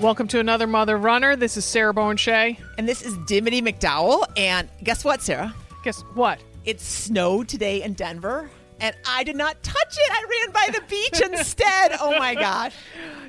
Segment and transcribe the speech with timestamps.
[0.00, 1.34] Welcome to another Mother Runner.
[1.34, 2.56] This is Sarah Bowen Shea.
[2.78, 4.24] And this is Dimity McDowell.
[4.36, 5.52] And guess what, Sarah?
[5.82, 6.38] Guess what?
[6.64, 8.48] It snowed today in Denver.
[8.80, 10.10] And I did not touch it.
[10.12, 11.96] I ran by the beach instead.
[12.00, 12.76] Oh my gosh.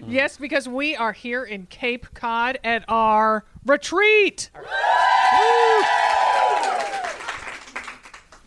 [0.07, 4.51] Yes, because we are here in Cape Cod at our retreat.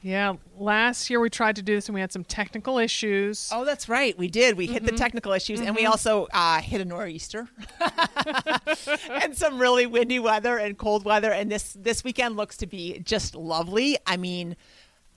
[0.02, 3.48] Yeah, last year we tried to do this and we had some technical issues.
[3.52, 4.18] Oh, that's right.
[4.18, 4.56] We did.
[4.56, 7.48] We hit the technical issues and we also uh, hit a nor'easter
[9.10, 11.30] and some really windy weather and cold weather.
[11.32, 13.96] And this, this weekend looks to be just lovely.
[14.04, 14.56] I mean,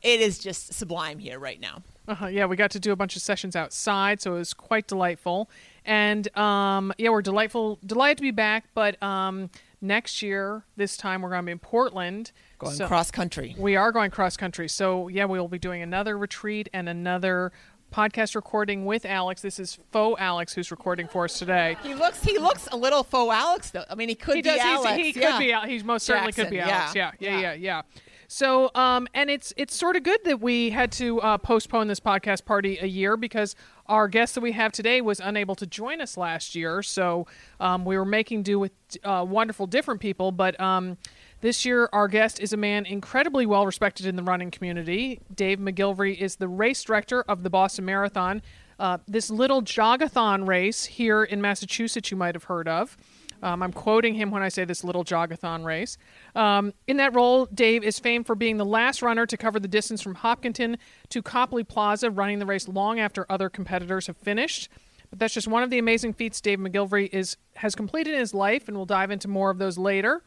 [0.03, 1.81] it is just sublime here right now.
[2.07, 4.85] Uh-huh, yeah, we got to do a bunch of sessions outside, so it was quite
[4.85, 5.49] delightful.
[5.83, 8.65] And um, yeah, we're delightful, delighted to be back.
[8.75, 9.49] But um,
[9.81, 12.31] next year, this time we're going to be in Portland.
[12.57, 13.55] Going So- cross country.
[13.57, 14.67] We are going cross country.
[14.69, 17.51] So, yeah, we will be doing another retreat and another
[17.93, 19.41] podcast recording with Alex.
[19.41, 21.77] This is faux Alex who's recording for us today.
[21.83, 23.85] He looks he looks a little faux Alex though.
[23.89, 24.59] I mean, he could He be does.
[24.59, 24.95] Alex.
[24.97, 25.31] he yeah.
[25.31, 25.77] could be.
[25.77, 26.95] He most certainly could be Jackson, Alex.
[26.95, 27.11] Yeah.
[27.19, 27.39] yeah, Yeah.
[27.39, 27.53] Yeah.
[27.53, 27.53] yeah.
[27.53, 27.81] Yeah.
[28.27, 31.99] So, um, and it's it's sort of good that we had to uh, postpone this
[31.99, 36.01] podcast party a year because our guest that we have today was unable to join
[36.01, 36.81] us last year.
[36.81, 37.27] So
[37.59, 38.71] um, we were making do with
[39.03, 40.97] uh, wonderful different people, but um,
[41.45, 45.19] this year our guest is a man incredibly well respected in the running community.
[45.35, 48.41] Dave McGillivray is the race director of the Boston Marathon.
[48.79, 52.97] Uh, this little jogathon race here in Massachusetts, you might have heard of.
[53.43, 55.99] Um, I'm quoting him when I say this little jogathon race.
[56.33, 59.67] Um, in that role, Dave is famed for being the last runner to cover the
[59.67, 60.79] distance from Hopkinton
[61.09, 64.67] to Copley Plaza, running the race long after other competitors have finished.
[65.11, 68.33] But that's just one of the amazing feats Dave McGillivray is has completed in his
[68.33, 70.23] life, and we'll dive into more of those later.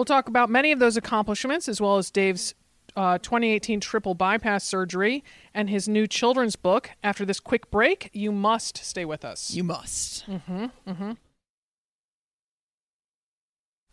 [0.00, 2.54] We'll talk about many of those accomplishments, as well as Dave's
[2.96, 6.92] uh, 2018 triple bypass surgery and his new children's book.
[7.04, 9.50] After this quick break, you must stay with us.
[9.50, 10.24] You must.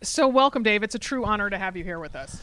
[0.02, 0.82] So, welcome, Dave.
[0.82, 2.42] It's a true honor to have you here with us.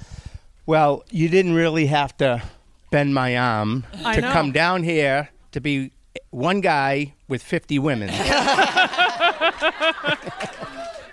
[0.66, 2.42] Well, you didn't really have to
[2.90, 5.90] bend my arm to come down here to be
[6.28, 8.10] one guy with 50 women.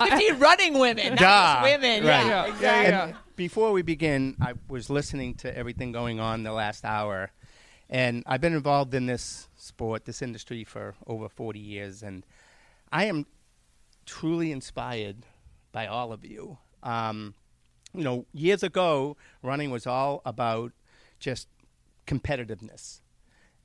[0.09, 1.53] 50 running women, not Duh.
[1.53, 2.03] just women.
[2.05, 2.25] Right.
[2.25, 2.61] Yeah, Yeah, exactly.
[2.67, 3.03] yeah, yeah.
[3.05, 7.31] And before we begin, I was listening to everything going on the last hour,
[7.89, 12.25] and I've been involved in this sport, this industry for over 40 years, and
[12.91, 13.25] I am
[14.05, 15.25] truly inspired
[15.71, 16.57] by all of you.
[16.83, 17.33] Um,
[17.93, 20.71] you know, years ago, running was all about
[21.19, 21.47] just
[22.07, 23.01] competitiveness.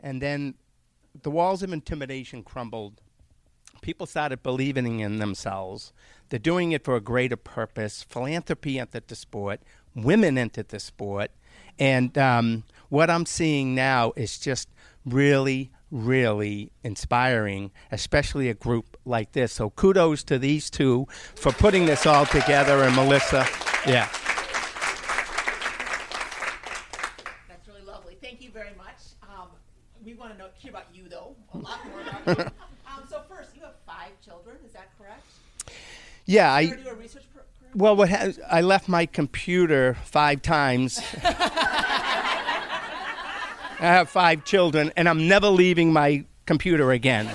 [0.00, 0.54] And then
[1.22, 3.00] the walls of intimidation crumbled.
[3.80, 5.92] People started believing in themselves.
[6.28, 8.03] They're doing it for a greater purpose.
[8.03, 9.60] Philanthropy entered the sport.
[9.94, 11.31] Women entered the sport.
[11.78, 14.69] And um, what I'm seeing now is just
[15.04, 19.53] really, really inspiring, especially a group like this.
[19.53, 23.47] So kudos to these two for putting this all together, and Melissa.
[23.86, 24.09] Yeah.
[27.48, 28.16] That's really lovely.
[28.20, 28.97] Thank you very much.
[29.22, 29.48] Um,
[30.04, 32.44] we want to know hear about you though, a lot more about you.
[32.97, 34.56] Um, so first, you have five children.
[34.65, 35.26] Is that correct?
[36.26, 36.64] Yeah, I.
[36.64, 37.78] ever do a research pro- program?
[37.78, 41.00] Well, what has, I left my computer five times.
[43.78, 47.31] I have five children, and I'm never leaving my computer again.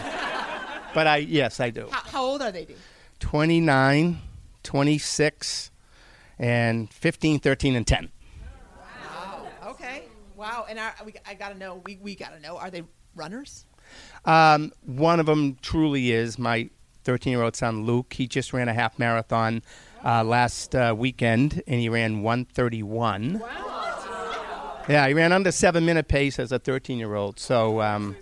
[0.93, 1.87] But I, yes, I do.
[1.89, 2.65] How, how old are they?
[2.65, 2.77] Dude?
[3.19, 4.17] 29,
[4.63, 5.71] 26,
[6.39, 8.11] and 15, 13, and 10.
[9.13, 9.47] Wow.
[9.67, 10.03] Okay.
[10.35, 10.65] Wow.
[10.67, 11.81] And are, we, I gotta know.
[11.85, 12.57] We, we gotta know.
[12.57, 12.83] Are they
[13.15, 13.65] runners?
[14.25, 16.69] Um, one of them truly is my
[17.03, 18.13] 13 year old son, Luke.
[18.13, 19.61] He just ran a half marathon
[20.03, 23.41] uh, last uh, weekend, and he ran 131.
[24.89, 27.39] Yeah, he ran under seven minute pace as a 13 year old.
[27.39, 28.15] So, um,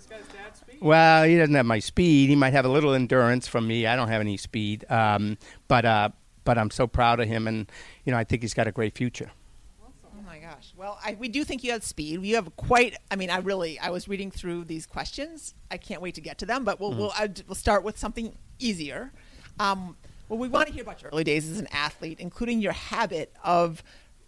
[0.80, 2.28] well, he doesn't have my speed.
[2.28, 3.86] He might have a little endurance from me.
[3.86, 4.84] I don't have any speed.
[4.90, 6.10] Um, but, uh,
[6.44, 7.70] but I'm so proud of him, and
[8.04, 9.30] you know, I think he's got a great future.
[10.60, 10.74] Gosh.
[10.76, 12.22] Well, I, we do think you have speed.
[12.22, 12.94] You have quite.
[13.10, 13.78] I mean, I really.
[13.78, 15.54] I was reading through these questions.
[15.70, 16.64] I can't wait to get to them.
[16.64, 19.10] But we'll we'll, I, we'll start with something easier.
[19.58, 19.96] Um,
[20.28, 23.32] well, we want to hear about your early days as an athlete, including your habit
[23.42, 23.82] of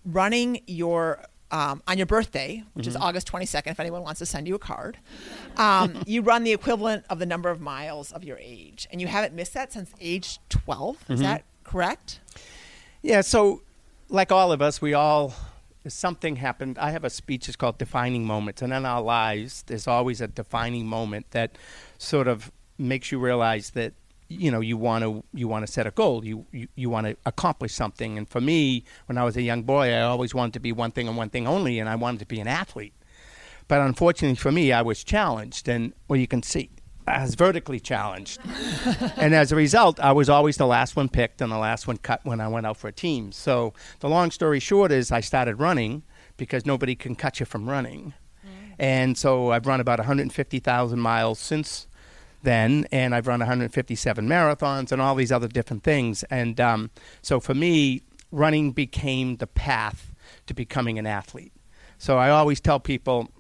[0.04, 1.22] running your.
[1.50, 4.58] Um, on your birthday, which is August 22nd, if anyone wants to send you a
[4.58, 4.96] card,
[5.58, 8.88] um, you run the equivalent of the number of miles of your age.
[8.90, 11.10] And you haven't missed that since age 12.
[11.10, 12.20] Is that correct?
[13.02, 13.60] Yeah, so
[14.08, 15.34] like all of us, we all
[15.88, 16.78] something happened.
[16.78, 20.28] I have a speech it's called defining moments, and in our lives, there's always a
[20.28, 21.56] defining moment that
[21.98, 23.94] sort of makes you realize that
[24.28, 26.24] you know you want to you want to set a goal.
[26.24, 28.18] You you, you want to accomplish something.
[28.18, 30.92] And for me, when I was a young boy, I always wanted to be one
[30.92, 32.94] thing and one thing only, and I wanted to be an athlete.
[33.68, 36.70] But unfortunately for me, I was challenged, and well, you can see.
[37.12, 38.40] I was vertically challenged.
[39.16, 41.98] and as a result, I was always the last one picked and the last one
[41.98, 43.32] cut when I went out for a team.
[43.32, 46.02] So the long story short is I started running
[46.36, 48.14] because nobody can cut you from running.
[48.78, 51.86] And so I've run about 150,000 miles since
[52.42, 56.24] then, and I've run 157 marathons and all these other different things.
[56.24, 60.12] And um, so for me, running became the path
[60.46, 61.52] to becoming an athlete.
[61.98, 63.30] So I always tell people,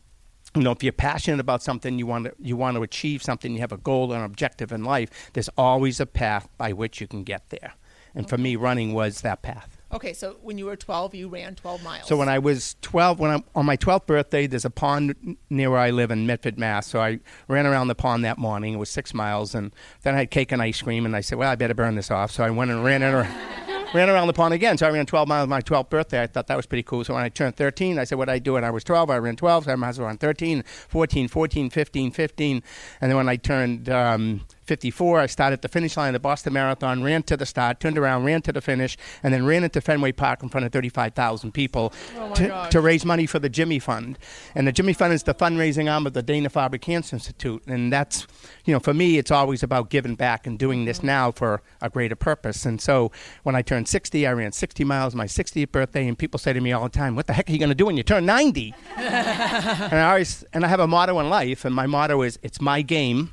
[0.54, 3.52] you know, if you're passionate about something, you want to you want to achieve something,
[3.52, 5.30] you have a goal or an objective in life.
[5.32, 7.74] There's always a path by which you can get there.
[8.14, 9.78] And for me, running was that path.
[9.90, 12.06] Okay, so when you were 12, you ran 12 miles.
[12.06, 15.70] So when I was 12, when I'm on my 12th birthday, there's a pond near
[15.70, 16.86] where I live in Medford, Mass.
[16.86, 18.74] So I ran around the pond that morning.
[18.74, 21.38] It was six miles, and then I had cake and ice cream, and I said,
[21.38, 23.68] "Well, I better burn this off." So I went and ran it.
[23.94, 24.78] Ran around the pond again.
[24.78, 26.22] So I ran 12 miles on my 12th birthday.
[26.22, 27.04] I thought that was pretty cool.
[27.04, 29.10] So when I turned 13, I said, what I do when I was 12?
[29.10, 29.64] I ran 12.
[29.64, 32.62] So I might as well run 13, 14, 14, 15, 15.
[33.00, 35.20] And then when I turned um, 54.
[35.20, 37.98] I started at the finish line of the Boston Marathon, ran to the start, turned
[37.98, 41.52] around, ran to the finish, and then ran into Fenway Park in front of 35,000
[41.52, 44.18] people Oh to, to raise money for the Jimmy Fund.
[44.54, 47.62] And the Jimmy Fund is the fundraising arm of the Dana Farber Cancer Institute.
[47.66, 48.26] And that's,
[48.64, 51.08] you know, for me, it's always about giving back and doing this mm-hmm.
[51.08, 52.64] now for a greater purpose.
[52.64, 53.10] And so
[53.42, 56.60] when I turned 60, I ran 60 miles, my 60th birthday, and people say to
[56.60, 58.26] me all the time, What the heck are you going to do when you turn
[58.26, 58.74] 90?
[58.96, 62.60] and I always, and I have a motto in life, and my motto is, It's
[62.60, 63.32] my game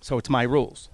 [0.00, 0.88] so it's my rules.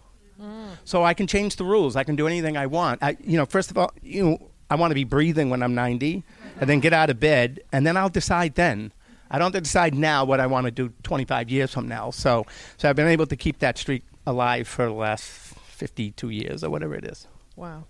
[0.84, 1.96] So I can change the rules.
[1.96, 3.02] I can do anything I want.
[3.02, 5.74] I, you know, first of all, you know, I want to be breathing when I'm
[5.74, 6.24] 90,
[6.60, 8.92] and then get out of bed, and then I'll decide then.
[9.30, 12.10] I don't decide now what I want to do 25 years from now.
[12.10, 12.46] So,
[12.76, 16.70] so I've been able to keep that streak alive for the last 52 years or
[16.70, 17.26] whatever it is.
[17.56, 17.84] Wow.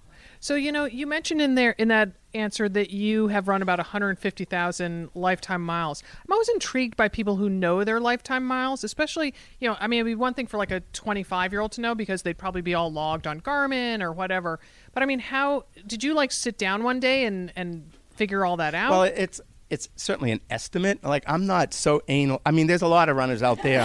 [0.44, 3.79] So you know, you mentioned in there in that answer that you have run about
[3.79, 6.02] 150,000 lifetime miles.
[6.23, 9.79] I'm always intrigued by people who know their lifetime miles, especially you know.
[9.81, 12.20] I mean, it'd be one thing for like a 25 year old to know because
[12.25, 14.61] they'd probably be all logged on Garmin or whatever.
[14.93, 18.58] But I mean, how did you like sit down one day and and figure all
[18.58, 18.90] that out?
[18.90, 19.40] Well, it's
[19.70, 21.02] it's certainly an estimate.
[21.02, 22.43] Like I'm not so anal.
[22.44, 23.81] I mean, there's a lot of runners out there.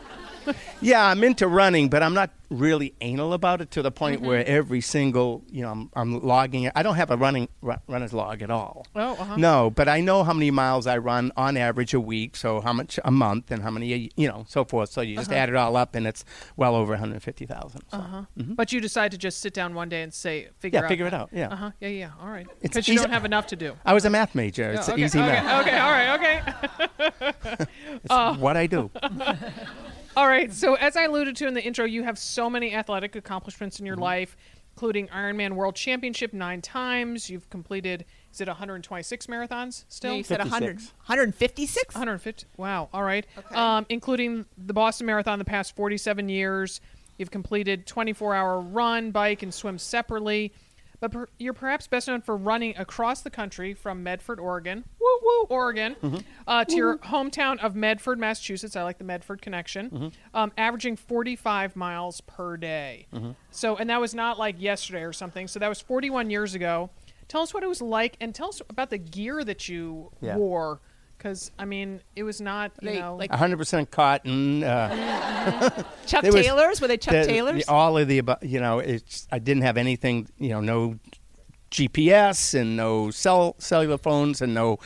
[0.80, 4.44] yeah, I'm into running, but I'm not really anal about it to the point where
[4.44, 6.72] every single, you know, I'm, I'm logging it.
[6.74, 8.86] I don't have a running ru- runner's log at all.
[8.96, 9.36] oh, uh-huh.
[9.36, 12.72] No, but I know how many miles I run on average a week, so how
[12.72, 14.90] much a month, and how many, a- you know, so forth.
[14.90, 16.24] So you just add it all up, and it's
[16.56, 17.80] well over 150,000.
[17.88, 17.96] So.
[17.96, 18.22] Uh-huh.
[18.36, 20.88] But you decide to just sit down one day and say, figure Yeah, out.
[20.88, 21.30] figure it out.
[21.32, 21.48] Yeah.
[21.50, 21.70] Uh huh.
[21.80, 22.10] Yeah, yeah.
[22.20, 22.46] All right.
[22.62, 23.76] It's Because you don't have enough to do.
[23.84, 24.72] I was a math major.
[24.72, 25.66] It's Oh, okay, easy okay, math.
[25.66, 25.78] Okay.
[25.78, 26.14] All right.
[26.18, 27.66] Okay.
[28.02, 28.90] It's what I do.
[30.20, 30.52] All right.
[30.52, 33.86] So, as I alluded to in the intro, you have so many athletic accomplishments in
[33.86, 34.02] your Mm-hmm.
[34.02, 34.36] life,
[34.74, 37.30] including Ironman World Championship nine times.
[37.30, 40.10] You've completed, is it 126 marathons still?
[40.10, 41.94] No, you said 100, 156?
[41.94, 42.46] 150.
[42.58, 42.90] Wow.
[42.92, 43.24] All right.
[43.38, 43.54] Okay.
[43.54, 46.82] Um, including the Boston Marathon the past 47 years.
[47.16, 50.52] You've completed 24 hour run, bike, and swim separately.
[51.00, 55.08] But per- you're perhaps best known for running across the country from Medford, Oregon, woo
[55.22, 56.18] woo, Oregon, Mm-hmm.
[56.46, 58.76] uh, to your hometown of Medford, Massachusetts.
[58.76, 59.90] I like the Medford connection.
[59.90, 60.08] Mm-hmm.
[60.34, 63.06] Um, averaging 45 miles per day.
[63.14, 63.30] Mm-hmm.
[63.50, 65.48] So, and that was not like yesterday or something.
[65.48, 66.90] So that was 41 years ago.
[67.28, 70.36] Tell us what it was like, and tell us about the gear that you Yeah.
[70.36, 70.80] wore.
[71.20, 74.64] Because I mean, it was not you They, know like 100% cotton.
[74.64, 76.80] Uh, Chuck there was- Taylors?
[76.80, 77.66] Were they Chuck the- Taylors?
[77.66, 78.38] the- all of the above.
[78.42, 80.28] You know, it's I didn't have anything.
[80.38, 80.98] You know, no
[81.70, 84.78] GPS and no cell cellular phones and no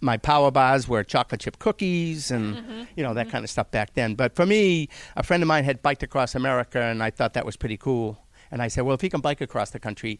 [0.00, 2.82] my power bars were chocolate chip cookies and Mm-hmm.
[2.96, 4.14] you know that kind of stuff back then.
[4.14, 7.44] But for me, a friend of mine had biked across America, and I thought that
[7.46, 8.18] was pretty cool.
[8.50, 10.18] And I said, well, if he can bike across the country.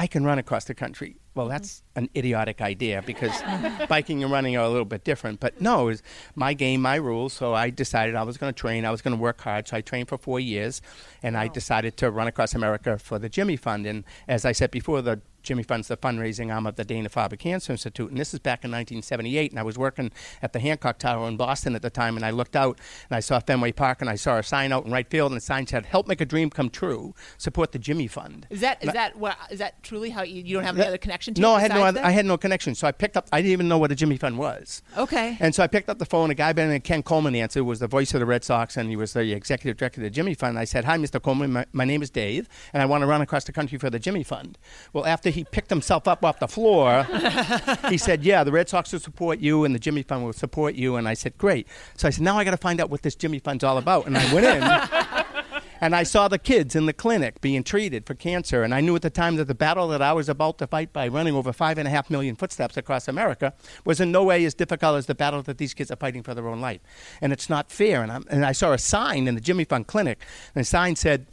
[0.00, 1.16] I can run across the country.
[1.34, 1.52] Well, mm-hmm.
[1.52, 3.32] that's an idiotic idea because
[3.88, 5.40] biking and running are a little bit different.
[5.40, 6.02] But no, it was
[6.36, 7.32] my game, my rules.
[7.32, 8.84] So I decided I was going to train.
[8.84, 9.66] I was going to work hard.
[9.66, 10.80] So I trained for four years,
[11.22, 13.86] and I decided to run across America for the Jimmy Fund.
[13.86, 17.38] And as I said before, the Jimmy Fund's the fundraising arm of the Dana Farber
[17.38, 19.50] Cancer Institute, and this is back in 1978.
[19.50, 20.12] And I was working
[20.42, 22.78] at the Hancock Tower in Boston at the time, and I looked out
[23.08, 25.38] and I saw Fenway Park, and I saw a sign out in right field, and
[25.38, 27.14] the sign said, "Help make a dream come true.
[27.38, 30.52] Support the Jimmy Fund." Is that is that what is that truly how you, you
[30.54, 31.82] don't have any That- other connection to No, I had no.
[31.82, 32.04] Other.
[32.04, 32.74] I had no connection.
[32.74, 33.26] So I picked up.
[33.32, 34.82] I didn't even know what a Jimmy Fund was.
[34.98, 35.38] Okay.
[35.40, 36.30] And so I picked up the phone.
[36.30, 37.64] A guy by the name of Ken Coleman answered.
[37.64, 40.10] Was the voice of the Red Sox, and he was the executive director of the
[40.10, 40.58] Jimmy Fund.
[40.58, 41.22] I said, "Hi, Mr.
[41.22, 41.52] Coleman.
[41.54, 43.98] My, my name is Dave, and I want to run across the country for the
[43.98, 44.58] Jimmy Fund."
[44.92, 47.04] Well, after he picked himself up off the floor,
[47.88, 50.74] he said, "Yeah, the Red Sox will support you, and the Jimmy Fund will support
[50.74, 51.66] you." And I said, "Great."
[51.96, 54.06] So I said, "Now I got to find out what this Jimmy Fund's all about."
[54.06, 55.24] And I went in.
[55.80, 58.62] And I saw the kids in the clinic being treated for cancer.
[58.62, 60.92] And I knew at the time that the battle that I was about to fight
[60.92, 63.54] by running over five and a half million footsteps across America
[63.84, 66.34] was in no way as difficult as the battle that these kids are fighting for
[66.34, 66.80] their own life.
[67.20, 68.02] And it's not fair.
[68.02, 70.20] And, I'm, and I saw a sign in the Jimmy Fund Clinic,
[70.54, 71.26] and the sign said,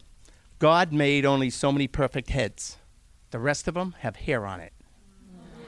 [0.59, 2.77] God made only so many perfect heads.
[3.35, 4.71] The rest of them have hair on it.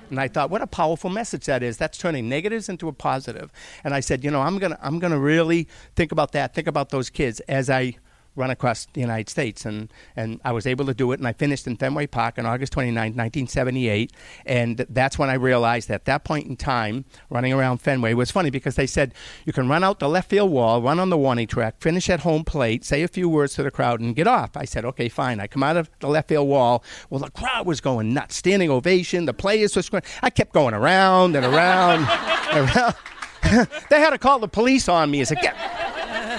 [0.10, 1.76] And I thought, what a powerful message that is.
[1.76, 3.52] That's turning negatives into a positive.
[3.84, 6.56] And I said, you know, I'm gonna I'm gonna really think about that.
[6.56, 7.98] Think about those kids as I
[8.38, 9.66] run across the United States.
[9.66, 12.46] And, and I was able to do it, and I finished in Fenway Park on
[12.46, 14.14] August 29, 1978.
[14.46, 18.50] And that's when I realized at that point in time, running around Fenway was funny
[18.50, 19.14] because they said
[19.46, 22.22] you can run out the left field wall, run on the warning track, finish at
[22.22, 24.56] home plate, say a few words to the crowd, and get off.
[24.56, 25.40] I said, okay, fine.
[25.40, 26.84] I come out of the left field wall.
[27.10, 29.26] Well, the crowd was going nuts, standing ovation.
[29.26, 30.06] The players were screaming.
[30.22, 32.06] I kept going around and around
[32.52, 32.96] and around.
[33.90, 35.22] they had to call the police on me.
[35.22, 35.56] I said, get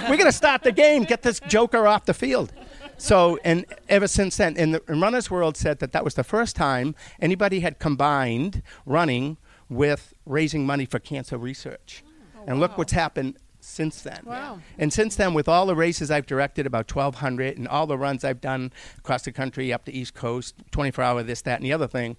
[0.09, 1.03] we're going to start the game.
[1.03, 2.51] Get this joker off the field.
[2.97, 6.23] So, and ever since then, and, the, and Runner's World said that that was the
[6.23, 9.37] first time anybody had combined running
[9.69, 12.03] with raising money for cancer research.
[12.35, 12.61] Oh, and wow.
[12.67, 14.21] look what's happened since then.
[14.25, 14.59] Wow.
[14.77, 18.23] And since then, with all the races I've directed, about 1,200, and all the runs
[18.23, 21.73] I've done across the country, up the East Coast, 24 hour this, that, and the
[21.73, 22.17] other thing,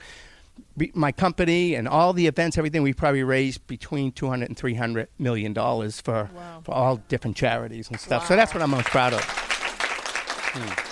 [0.94, 5.52] my company and all the events, everything, we probably raised between 200 and 300 million
[5.52, 6.60] dollars for, wow.
[6.64, 8.22] for all different charities and stuff.
[8.22, 8.28] Wow.
[8.28, 9.22] So that's what I'm most proud of.
[10.52, 10.90] Hmm.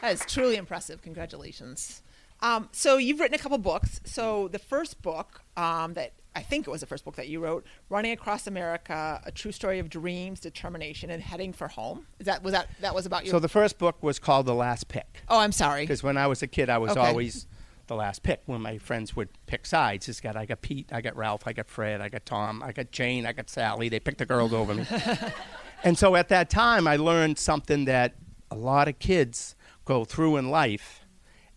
[0.00, 1.02] That is truly impressive.
[1.02, 2.02] Congratulations.
[2.42, 4.00] Um, so you've written a couple books.
[4.04, 7.40] So the first book um, that I think it was the first book that you
[7.40, 12.26] wrote, "Running Across America: A True Story of Dreams, Determination, and Heading for Home." Is
[12.26, 13.30] that was that that was about you?
[13.30, 15.22] So the first book was called The Last Pick.
[15.28, 15.82] Oh, I'm sorry.
[15.82, 17.00] Because when I was a kid, I was okay.
[17.00, 17.46] always
[17.90, 20.08] the last pick when my friends would pick sides.
[20.08, 22.72] It's got I got Pete, I got Ralph, I got Fred, I got Tom, I
[22.72, 23.88] got Jane, I got Sally.
[23.88, 24.86] They picked the girls over me.
[25.84, 28.14] and so at that time, I learned something that
[28.50, 30.99] a lot of kids go through in life,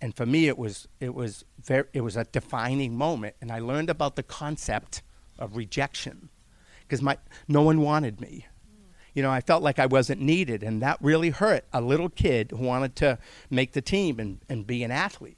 [0.04, 3.60] and for me, it was it was very, it was a defining moment, and I
[3.60, 5.02] learned about the concept
[5.40, 6.28] of rejection
[6.82, 7.18] because my
[7.48, 8.46] no one wanted me.
[9.14, 12.52] You know, I felt like I wasn't needed, and that really hurt a little kid
[12.52, 13.18] who wanted to
[13.50, 15.38] make the team and, and be an athlete.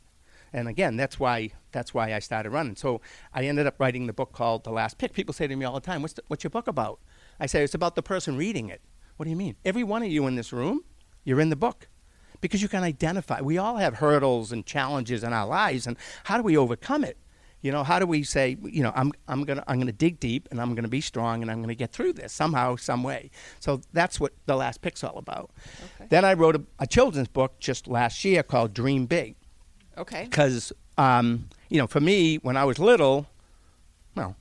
[0.51, 2.75] And again, that's why that's why I started running.
[2.75, 3.01] So
[3.35, 5.13] I ended up writing the book called The Last Pick.
[5.13, 6.99] People say to me all the time, "What's the, what's your book about?"
[7.39, 8.81] I say it's about the person reading it.
[9.17, 9.57] What do you mean?
[9.63, 10.85] Every one of you in this room,
[11.23, 11.87] you're in the book
[12.41, 13.41] because you can identify.
[13.41, 17.17] We all have hurdles and challenges in our lives, and how do we overcome it?
[17.65, 20.19] You know, how do we say, you know, I'm, I'm going to I'm gonna dig
[20.19, 22.75] deep and I'm going to be strong and I'm going to get through this somehow,
[22.75, 23.31] some way.
[23.59, 25.49] So that's what The Last Pick's all about.
[25.95, 26.05] Okay.
[26.09, 29.35] Then I wrote a, a children's book just last year called Dream Big.
[29.97, 30.25] Okay.
[30.25, 33.25] Because, um, you know, for me, when I was little,
[34.13, 34.35] well,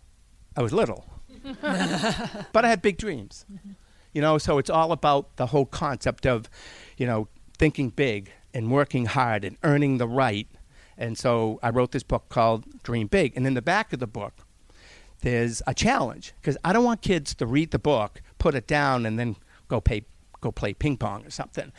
[0.54, 1.06] I was little,
[1.62, 3.46] but I had big dreams.
[3.50, 3.70] Mm-hmm.
[4.12, 6.50] You know, so it's all about the whole concept of,
[6.98, 10.48] you know, thinking big and working hard and earning the right.
[10.96, 13.32] And so I wrote this book called Dream Big.
[13.36, 14.46] And in the back of the book,
[15.22, 19.06] there's a challenge because I don't want kids to read the book, put it down,
[19.06, 19.36] and then
[19.68, 20.04] go pay,
[20.40, 21.72] go play ping pong or something.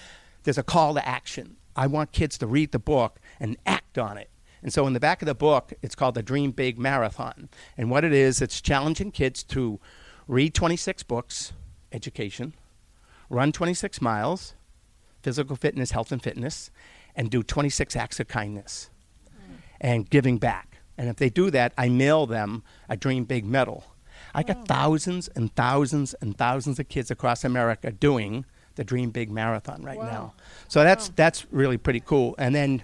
[0.44, 1.58] There's a call to action.
[1.76, 4.30] I want kids to read the book and act on it.
[4.64, 7.50] And so in the back of the book, it's called the Dream Big Marathon.
[7.78, 9.80] And what it is, it's challenging kids to
[10.28, 11.54] read 26 books,
[11.92, 12.56] education,
[13.30, 14.56] run 26 miles,
[15.26, 16.70] physical fitness, health and fitness,
[17.16, 18.92] and do 26 acts of kindness
[19.28, 19.56] mm.
[19.82, 20.78] and giving back.
[21.00, 23.84] And if they do that, I mail them a Dream Big medal.
[24.36, 24.64] I got oh.
[24.68, 29.98] thousands and thousands and thousands of kids across America doing the Dream Big Marathon right
[29.98, 30.06] wow.
[30.06, 30.34] now.
[30.68, 31.14] So that's wow.
[31.16, 32.36] that's really pretty cool.
[32.38, 32.84] And then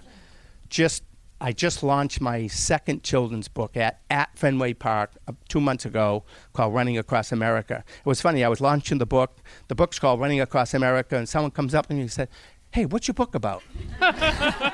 [0.68, 1.04] just
[1.44, 6.22] I just launched my second children's book at, at Fenway Park uh, two months ago
[6.52, 7.82] called Running Across America.
[7.98, 8.44] It was funny.
[8.44, 9.38] I was launching the book.
[9.66, 12.28] The book's called Running Across America, and someone comes up and he said,
[12.70, 13.64] Hey, what's your book about?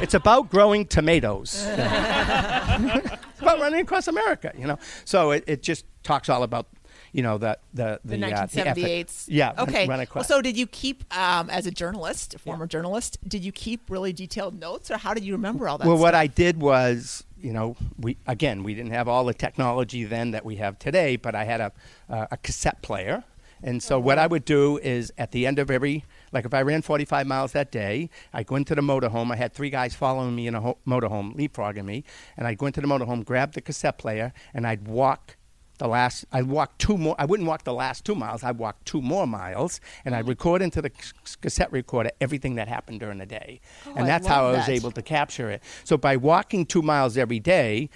[0.00, 1.64] it's about growing tomatoes.
[1.68, 4.80] it's about running across America, you know.
[5.04, 6.66] So it, it just talks all about
[7.12, 9.06] you know the the the, the 1978.
[9.06, 9.52] Uh, the yeah.
[9.58, 9.86] Okay.
[9.86, 12.68] Run, run well, so did you keep um, as a journalist, a former yeah.
[12.68, 13.18] journalist?
[13.26, 15.86] Did you keep really detailed notes, or how did you remember all that?
[15.86, 16.02] Well, stuff?
[16.02, 20.30] what I did was, you know, we again we didn't have all the technology then
[20.32, 21.72] that we have today, but I had a
[22.08, 23.24] uh, a cassette player,
[23.62, 26.62] and so what I would do is at the end of every like if I
[26.62, 29.30] ran 45 miles that day, I'd go into the motorhome.
[29.30, 32.04] I had three guys following me in a ho- motorhome, leapfrogging me,
[32.38, 35.36] and I'd go into the motorhome, grab the cassette player, and I'd walk
[35.82, 38.84] the last I walked two more I wouldn't walk the last two miles I'd walk
[38.84, 40.92] two more miles and I'd record into the
[41.40, 43.60] cassette recorder everything that happened during the day.
[43.86, 45.60] Oh, and that's I how I was able to capture it.
[45.82, 47.90] So by walking two miles every day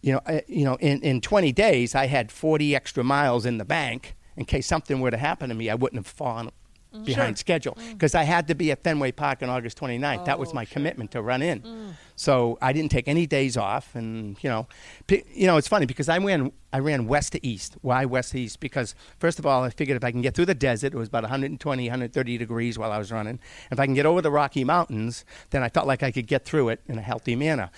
[0.00, 3.58] you know I, you know in, in 20 days I had 40 extra miles in
[3.58, 6.50] the bank in case something were to happen to me, I wouldn't have fallen
[6.92, 7.04] Mm.
[7.06, 10.26] behind schedule because I had to be at Fenway Park on August 29th.
[10.26, 10.74] that was Oh, my sure.
[10.74, 11.94] commitment to run in.
[12.16, 14.66] So I didn't take any days off, and you know,
[15.06, 17.76] p- you know, it's funny because I ran I ran west to east.
[17.80, 18.60] Why west to east?
[18.60, 21.08] Because first of all, I figured if I can get through the desert, it was
[21.08, 23.40] about 120, 130 degrees while I was running.
[23.70, 26.44] If I can get over the Rocky Mountains, then I felt like I could get
[26.44, 27.70] through it in a healthy manner.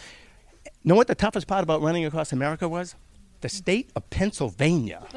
[0.83, 2.95] Know what the toughest part about running across America was?
[3.45, 5.07] The state of Pennsylvania.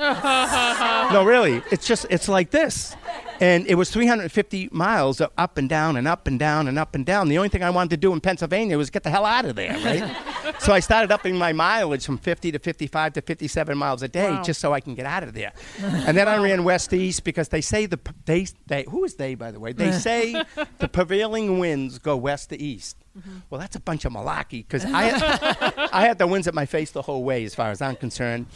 [1.14, 1.62] no, really.
[1.72, 2.94] It's just, it's like this.
[3.40, 6.94] And it was 350 miles of up and down and up and down and up
[6.94, 7.30] and down.
[7.30, 9.56] The only thing I wanted to do in Pennsylvania was get the hell out of
[9.56, 10.14] there, right?
[10.60, 14.32] so I started upping my mileage from 50 to 55 to 57 miles a day
[14.32, 14.44] Wow.
[14.44, 15.54] just so I can get out of there.
[15.82, 19.16] and then I ran west to east because they say the, they, they, who is
[19.16, 19.72] they, by the way?
[19.72, 20.44] They say
[20.80, 22.98] the prevailing winds go west to east.
[23.18, 23.38] Mm-hmm.
[23.50, 26.92] Well, that's a bunch of malarkey because I, I had the winds at my face
[26.92, 28.48] the whole way, as far as I'm concerned.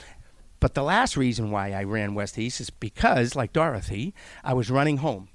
[0.60, 4.14] But the last reason why I ran west east is because, like Dorothy,
[4.44, 5.30] I was running home.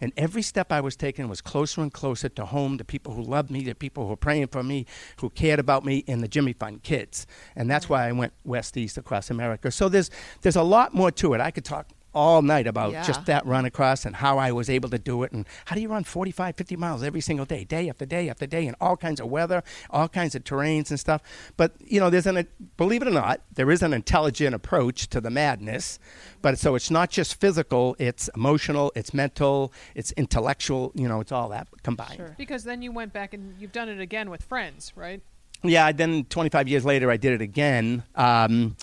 [0.00, 3.22] And every step I was taking was closer and closer to home, to people who
[3.22, 4.86] loved me, to people who were praying for me,
[5.18, 7.26] who cared about me, and the Jimmy Fund kids.
[7.54, 9.70] And that's why I went west east across America.
[9.70, 10.10] So there's
[10.42, 11.40] there's a lot more to it.
[11.40, 13.02] I could talk all night about Yeah.
[13.04, 15.82] just that run across and how I was able to do it and how do
[15.82, 18.96] you run 45, 50 miles every single day, day after day after day in all
[18.96, 21.22] kinds of weather, all kinds of terrains and stuff.
[21.56, 25.20] But, you know, there's an, believe it or not, there is an intelligent approach to
[25.20, 25.98] the madness.
[26.42, 31.32] But so it's not just physical, it's emotional, it's mental, it's intellectual, you know, it's
[31.32, 32.16] all that combined.
[32.16, 32.34] Sure.
[32.38, 35.20] Because then you went back and you've done it again with friends, right?
[35.66, 38.76] Yeah, then 25 years later, I did it again um,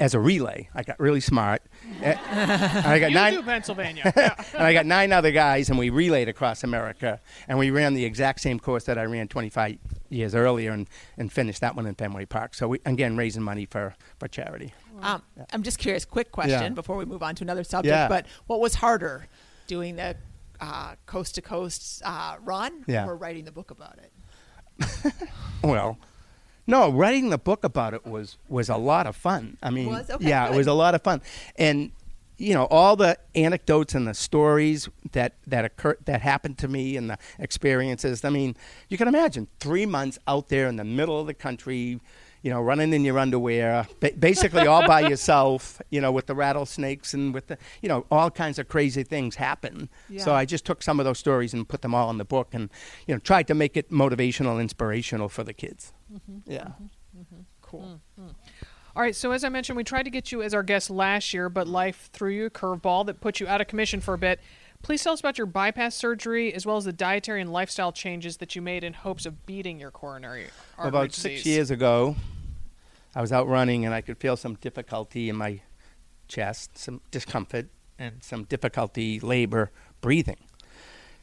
[0.00, 0.68] as a relay.
[0.74, 1.62] I got really smart.
[2.02, 3.34] Eh, and I got You nine.
[3.34, 4.10] do Pennsylvania.
[4.54, 8.04] and I got nine other guys, and we relayed across America, and we ran the
[8.04, 9.76] exact same course that I ran 25
[10.08, 12.54] years earlier, and, and finished that one in Fenway Park.
[12.54, 14.72] So we, again, raising money for, for charity.
[15.02, 16.04] Um, I'm just curious.
[16.04, 16.68] Quick question Yeah.
[16.70, 17.92] before we move on to another subject.
[17.92, 18.08] Yeah.
[18.08, 19.26] But what was harder,
[19.66, 20.16] doing the
[20.60, 23.06] uh, coast to coast uh, run Yeah.
[23.06, 25.12] or writing the book about it?
[25.62, 25.98] Well,
[26.66, 29.56] no, writing the book about it was was a lot of fun.
[29.62, 30.10] I mean, Was?
[30.10, 30.54] Okay, yeah, good.
[30.54, 31.22] it was a lot of fun,
[31.56, 31.92] and
[32.38, 36.96] you know all the anecdotes and the stories that that occur that happened to me
[36.96, 38.24] and the experiences.
[38.24, 38.56] I mean,
[38.88, 42.00] you can imagine three months out there in the middle of the country.
[42.42, 45.80] You know, running in your underwear, ba- basically all by yourself.
[45.90, 49.36] You know, with the rattlesnakes and with the, you know, all kinds of crazy things
[49.36, 49.88] happen.
[50.18, 52.48] So I just took some of those stories and put them all in the book,
[52.52, 52.70] and
[53.06, 55.92] you know, tried to make it motivational, inspirational for the kids.
[56.12, 56.50] Mm-hmm.
[56.50, 56.58] Yeah.
[56.60, 56.84] Mm-hmm.
[57.20, 57.40] Mm-hmm.
[57.62, 58.00] Cool.
[58.96, 61.34] All right, so as I mentioned, we tried to get you as our guest last
[61.34, 61.72] year, but mm.
[61.72, 64.40] life threw you a curveball that put you out of commission for a bit.
[64.82, 68.36] Please tell us about your bypass surgery as well as the dietary and lifestyle changes
[68.36, 70.46] that you made in hopes of beating your coronary
[70.78, 71.22] artery About disease.
[71.42, 72.14] six years ago,
[73.14, 75.60] I was out running and I could feel some difficulty in my
[76.28, 77.66] chest, some discomfort,
[77.98, 80.36] and some difficulty labor breathing.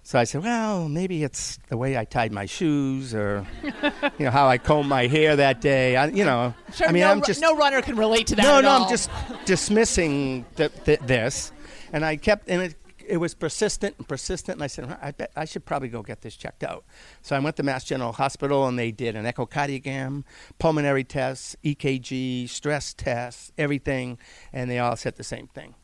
[0.05, 4.31] So I said, well, maybe it's the way I tied my shoes or, you know,
[4.31, 5.95] how I combed my hair that day.
[5.95, 8.43] I, you know, Sure, I mean, no, I'm just no runner can relate to that.
[8.43, 8.83] no, at no, all.
[8.83, 9.09] I'm just
[9.45, 11.53] dismissing th- th- this,
[11.93, 12.75] and I kept, and it,
[13.07, 14.57] it was persistent and persistent.
[14.57, 16.85] And I said, I bet I should probably go get this checked out.
[17.21, 20.23] So I went to Mass General Hospital, and they did an echocardiogram,
[20.59, 24.17] pulmonary tests, EKG, stress tests, everything,
[24.51, 25.75] and they all said the same thing: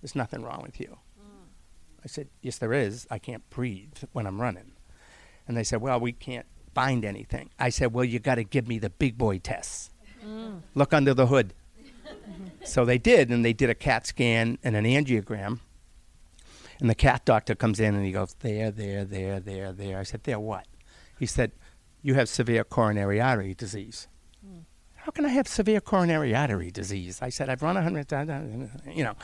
[0.00, 1.48] "There's nothing wrong with you." Mm.
[2.04, 3.06] I said, "Yes, there is.
[3.10, 4.72] I can't breathe when I'm running."
[5.46, 8.68] And they said, "Well, we can't find anything." I said, "Well, you got to give
[8.68, 9.90] me the big boy tests.
[10.24, 10.62] Mm.
[10.74, 11.54] Look under the hood."
[12.64, 15.60] So they did, and they did a CAT scan and an angiogram.
[16.80, 19.98] And the cat doctor comes in and he goes, There, there, there, there, there.
[19.98, 20.66] I said, There what?
[21.18, 21.52] He said,
[22.02, 24.08] You have severe coronary artery disease.
[24.44, 24.60] Hmm.
[24.94, 27.20] How can I have severe coronary artery disease?
[27.22, 29.14] I said, I've run a hundred times, you know.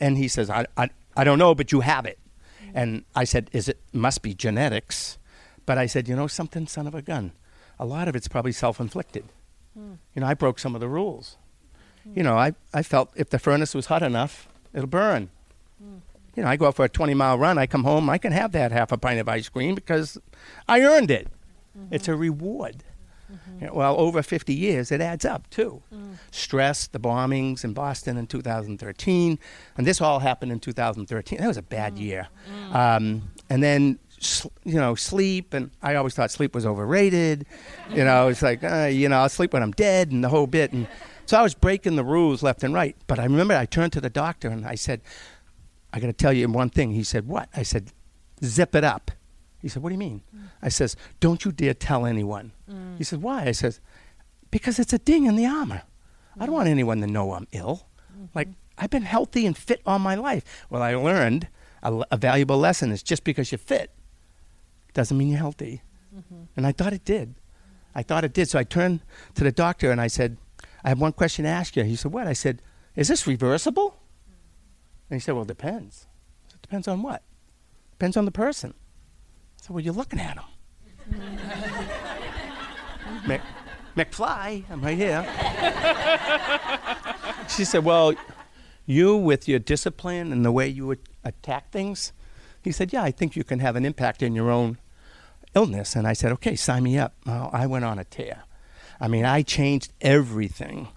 [0.00, 2.18] And he says, I, I, I don't know, but you have it.
[2.60, 2.70] Hmm.
[2.74, 5.18] And I said, Is it must be genetics?
[5.66, 7.32] But I said, You know something, son of a gun?
[7.78, 9.24] A lot of it's probably self inflicted.
[9.76, 9.94] Hmm.
[10.14, 11.38] You know, I broke some of the rules
[12.12, 15.30] you know, I, I felt if the furnace was hot enough, it'll burn.
[16.36, 18.32] You know, I go out for a 20 mile run, I come home, I can
[18.32, 20.18] have that half a pint of ice cream because
[20.68, 21.28] I earned it.
[21.78, 21.94] Mm-hmm.
[21.94, 22.84] It's a reward.
[23.32, 23.60] Mm-hmm.
[23.60, 25.82] You know, well, over 50 years, it adds up too.
[25.92, 26.16] Mm.
[26.30, 29.38] Stress, the bombings in Boston in 2013,
[29.76, 31.38] and this all happened in 2013.
[31.40, 32.00] That was a bad mm.
[32.00, 32.28] year.
[32.50, 32.74] Mm.
[32.74, 33.98] Um, and then,
[34.64, 37.46] you know, sleep, and I always thought sleep was overrated.
[37.90, 40.46] You know, it's like, uh, you know, I'll sleep when I'm dead and the whole
[40.46, 40.72] bit.
[40.72, 40.86] And
[41.26, 42.96] so I was breaking the rules left and right.
[43.06, 45.00] But I remember I turned to the doctor and I said,
[45.94, 46.90] I got to tell you one thing.
[46.90, 47.48] He said, What?
[47.54, 47.92] I said,
[48.42, 49.12] Zip it up.
[49.62, 50.22] He said, What do you mean?
[50.60, 52.50] I says, Don't you dare tell anyone.
[52.98, 53.44] He said, Why?
[53.44, 53.80] I says,
[54.50, 55.82] Because it's a ding in the armor.
[56.38, 57.86] I don't want anyone to know I'm ill.
[58.34, 60.66] Like, I've been healthy and fit all my life.
[60.68, 61.46] Well, I learned
[61.84, 63.92] a, a valuable lesson is just because you're fit
[64.94, 65.82] doesn't mean you're healthy.
[66.16, 66.42] Mm-hmm.
[66.56, 67.34] And I thought it did.
[67.94, 68.48] I thought it did.
[68.48, 69.00] So I turned
[69.34, 70.38] to the doctor and I said,
[70.82, 71.84] I have one question to ask you.
[71.84, 72.26] He said, What?
[72.26, 72.62] I said,
[72.96, 73.96] Is this reversible?
[75.14, 76.08] And he said, Well, it depends.
[76.48, 77.22] Said, depends on what?
[77.92, 78.74] Depends on the person.
[78.74, 80.44] I said, Well, you're looking at him.
[83.24, 83.40] Mc,
[83.96, 85.24] McFly, I'm right here.
[87.48, 88.14] she said, Well,
[88.86, 92.12] you with your discipline and the way you attack things,
[92.60, 94.78] he said, Yeah, I think you can have an impact in your own
[95.54, 95.94] illness.
[95.94, 97.14] And I said, Okay, sign me up.
[97.24, 98.42] Well, I went on a tear.
[99.00, 100.88] I mean, I changed everything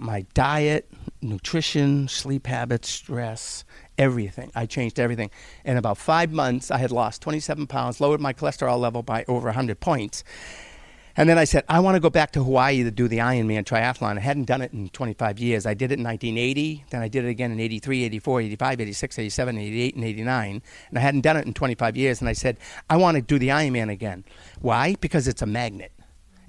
[0.00, 0.90] my diet,
[1.22, 3.64] nutrition, sleep habits, stress,
[3.96, 4.50] everything.
[4.54, 5.30] I changed everything.
[5.64, 9.46] In about five months, I had lost 27 pounds, lowered my cholesterol level by over
[9.46, 10.24] 100 points.
[11.16, 13.64] And then I said, I want to go back to Hawaii to do the Ironman
[13.64, 14.18] triathlon.
[14.18, 15.66] I hadn't done it in 25 years.
[15.66, 19.18] I did it in 1980, then I did it again in 83, 84, 85, 86,
[19.18, 20.62] 87, 88, and 89.
[20.90, 22.20] And I hadn't done it in 25 years.
[22.20, 24.24] And I said, I want to do the Ironman again.
[24.60, 24.94] Why?
[25.00, 25.90] Because it's a magnet.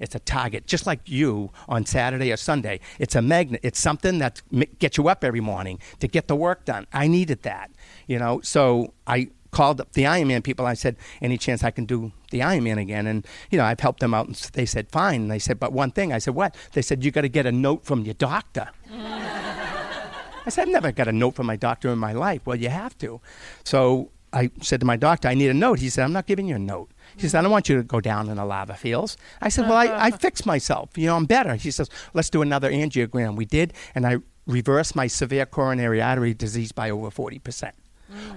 [0.00, 2.80] It's a target, just like you on Saturday or Sunday.
[2.98, 3.60] It's a magnet.
[3.62, 4.42] It's something that
[4.78, 6.86] gets you up every morning to get the work done.
[6.92, 7.70] I needed that,
[8.06, 8.40] you know.
[8.42, 10.66] So I called up the Ironman people.
[10.66, 13.06] I said, any chance I can do the Ironman again?
[13.06, 14.26] And, you know, I've helped them out.
[14.26, 15.22] And they said, fine.
[15.22, 16.12] And they said, but one thing.
[16.12, 16.56] I said, what?
[16.72, 18.70] They said, you got to get a note from your doctor.
[18.92, 22.42] I said, I've never got a note from my doctor in my life.
[22.46, 23.20] Well, you have to.
[23.64, 25.80] So I said to my doctor, I need a note.
[25.80, 26.90] He said, I'm not giving you a note.
[27.16, 29.16] He said, I don't want you to go down in the lava fields.
[29.40, 30.96] I said, Well, I, I fixed myself.
[30.96, 31.56] You know, I'm better.
[31.56, 33.34] He says, Let's do another angiogram.
[33.36, 37.72] We did, and I reversed my severe coronary artery disease by over 40% mm.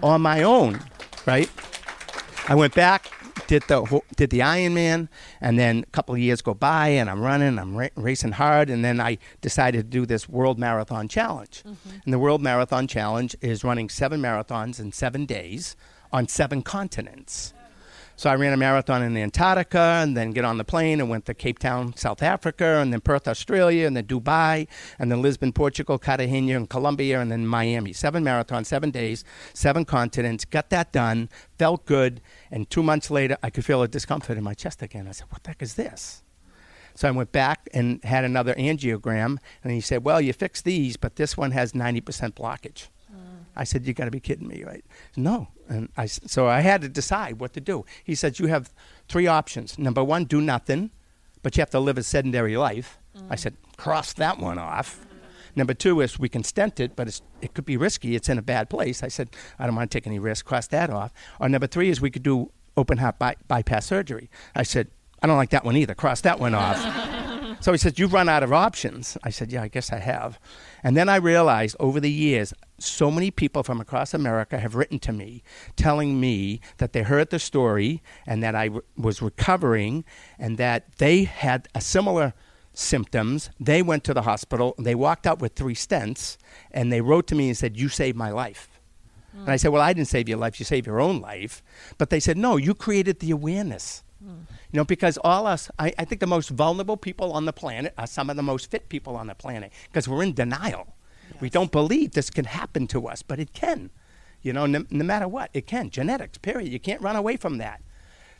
[0.03, 0.79] on my own
[1.25, 1.49] right?
[2.47, 3.11] I went back,
[3.47, 5.09] did the did the Ironman,
[5.41, 8.69] and then a couple of years go by, and I'm running, I'm ra- racing hard,
[8.69, 11.63] and then I decided to do this World Marathon Challenge.
[11.63, 11.89] Mm-hmm.
[12.05, 15.75] And the World Marathon Challenge is running seven marathons in seven days
[16.11, 17.53] on seven continents.
[18.23, 21.25] So I ran a marathon in Antarctica and then get on the plane and went
[21.25, 24.65] to Cape Town, South Africa, and then Perth, Australia, and then Dubai,
[24.97, 27.91] and then Lisbon, Portugal, Cartagena, and Colombia, and then Miami.
[27.91, 30.45] Seven marathons, seven days, seven continents.
[30.45, 31.27] Got that done,
[31.59, 35.05] felt good, and two months later, I could feel a discomfort in my chest again.
[35.05, 36.23] I said, What the heck is this?
[36.95, 40.95] So I went back and had another angiogram, and he said, Well, you fixed these,
[40.95, 42.01] but this one has 90%
[42.35, 42.87] blockage.
[43.55, 44.83] I said, "You got to be kidding me, right?"
[45.15, 47.85] No, and I so I had to decide what to do.
[48.03, 48.73] He said, "You have
[49.07, 49.77] three options.
[49.77, 50.91] Number one, do nothing,
[51.41, 53.27] but you have to live a sedentary life." Mm.
[53.29, 55.05] I said, "Cross that one off."
[55.55, 58.15] Number two is we can stent it, but it could be risky.
[58.15, 59.03] It's in a bad place.
[59.03, 60.45] I said, I don't want to take any risk.
[60.45, 61.13] Cross that off.
[61.39, 64.31] Or number three is we could do open heart by- bypass surgery.
[64.55, 64.87] I said,
[65.21, 65.93] I don't like that one either.
[65.93, 66.79] Cross that one off.
[67.63, 69.17] so he said, You've run out of options.
[69.23, 70.37] I said, Yeah, I guess I have.
[70.83, 74.99] And then I realized over the years, so many people from across America have written
[74.99, 75.43] to me
[75.77, 80.03] telling me that they heard the story and that I w- was recovering
[80.37, 82.33] and that they had a similar
[82.73, 83.49] symptoms.
[83.61, 86.35] They went to the hospital, they walked out with three stents,
[86.69, 88.81] and they wrote to me and said, You saved my life.
[89.33, 89.43] Mm.
[89.43, 91.63] And I said, Well, I didn't save your life, you saved your own life.
[91.97, 94.02] But they said, No, you created the awareness.
[94.23, 94.45] Mm.
[94.71, 97.93] You know, because all us, I, I think the most vulnerable people on the planet
[97.97, 100.87] are some of the most fit people on the planet because we're in denial.
[101.31, 101.41] Yes.
[101.41, 103.89] We don't believe this can happen to us, but it can.
[104.41, 105.89] You know, no, no matter what, it can.
[105.89, 106.71] Genetics, period.
[106.71, 107.81] You can't run away from that.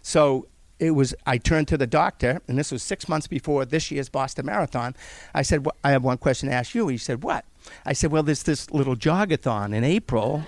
[0.02, 0.48] So
[0.80, 4.10] it was I turned to the doctor, and this was six months before this year's
[4.10, 4.96] Boston Marathon.
[5.34, 7.46] I said, well, "I have one question to ask you." He said, "What?"
[7.86, 10.43] I said, "Well, there's this little jogathon in April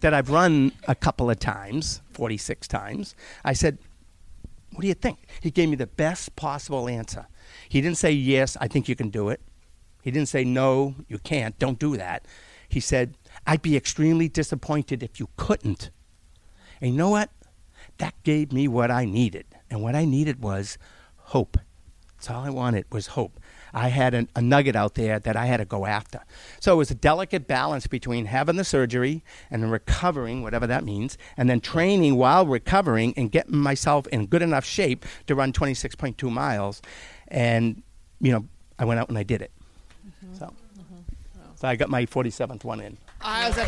[0.00, 3.78] that I've run a couple of times, 46 times." I said,
[4.72, 5.26] what do you think?
[5.40, 7.26] He gave me the best possible answer.
[7.68, 9.40] He didn't say, Yes, I think you can do it.
[10.02, 11.58] He didn't say, No, you can't.
[11.58, 12.26] Don't do that.
[12.68, 13.14] He said,
[13.46, 15.90] I'd be extremely disappointed if you couldn't.
[16.80, 17.30] And you know what?
[17.98, 19.46] That gave me what I needed.
[19.70, 20.78] And what I needed was
[21.16, 21.56] hope.
[22.16, 23.40] That's all I wanted was hope.
[23.72, 26.20] I had a, a nugget out there that I had to go after.
[26.60, 31.18] So it was a delicate balance between having the surgery and recovering, whatever that means,
[31.36, 36.30] and then training while recovering and getting myself in good enough shape to run 26.2
[36.30, 36.82] miles.
[37.28, 37.82] And,
[38.20, 38.46] you know,
[38.78, 39.52] I went out and I did it.
[40.06, 40.34] Mm-hmm.
[40.34, 41.40] So, mm-hmm.
[41.56, 42.96] so I got my 47th one in.
[43.20, 43.58] I was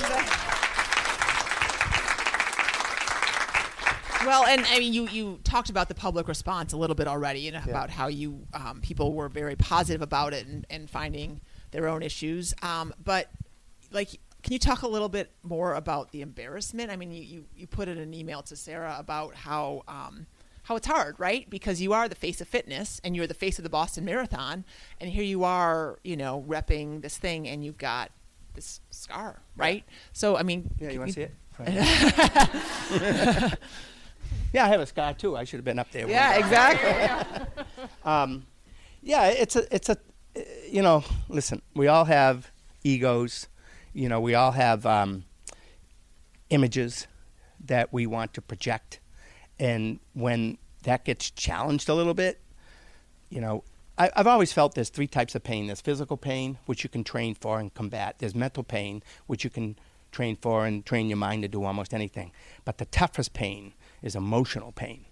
[4.24, 7.48] Well, and I mean, you you talked about the public response a little bit already,
[7.48, 7.70] and yeah.
[7.70, 12.02] about how you um, people were very positive about it and, and finding their own
[12.02, 12.54] issues.
[12.62, 13.30] Um, but
[13.90, 14.11] like,
[14.42, 16.90] can you talk a little bit more about the embarrassment?
[16.90, 19.83] I mean, you you, you put in an email to Sarah about how.
[19.88, 20.26] Um,
[20.64, 21.48] how it's hard, right?
[21.48, 24.64] Because you are the face of fitness and you're the face of the Boston Marathon,
[25.00, 28.12] and here you are, you know, repping this thing, and you've got
[28.54, 29.85] this scar, right?
[30.12, 31.35] So I mean, Yeah, you want to see it?
[31.61, 33.59] it?
[34.52, 35.36] yeah, I have a scar too.
[35.36, 36.08] I should have been up there.
[36.08, 37.64] yeah, exactly.
[38.04, 38.46] Um,
[39.02, 39.96] yeah, it's a, it's a,
[40.70, 42.50] you know, listen, we all have
[42.82, 43.46] egos.
[43.92, 45.24] You know, we all have um,
[46.48, 47.06] images
[47.66, 49.00] that we want to project.
[49.58, 52.40] And when that gets challenged a little bit,
[53.28, 53.64] you know,
[53.98, 55.66] I've always felt there's three types of pain.
[55.66, 58.16] There's physical pain, which you can train for and combat.
[58.18, 59.76] There's mental pain, which you can
[60.10, 62.32] train for and train your mind to do almost anything.
[62.64, 65.04] But the toughest pain is emotional pain.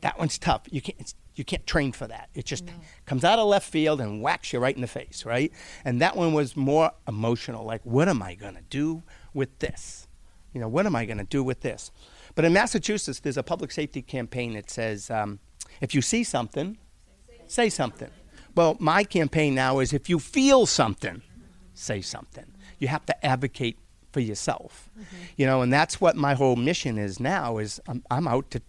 [0.00, 0.62] That one's tough.
[0.70, 2.30] You can't you can't train for that.
[2.34, 2.64] It just
[3.06, 5.52] comes out of left field and whacks you right in the face, right?
[5.84, 7.64] And that one was more emotional.
[7.64, 10.08] Like, what am I gonna do with this?
[10.52, 11.92] You know, what am I gonna do with this?
[12.34, 15.38] But in Massachusetts, there's a public safety campaign that says, um,
[15.80, 16.76] if you see something,
[17.46, 18.10] say something.
[18.54, 21.22] Well, my campaign now is if you feel something,
[21.74, 22.46] say something.
[22.78, 23.78] You have to advocate
[24.18, 24.90] for yourself.
[24.98, 25.16] Mm-hmm.
[25.36, 28.60] You know, and that's what my whole mission is now is I'm, I'm out to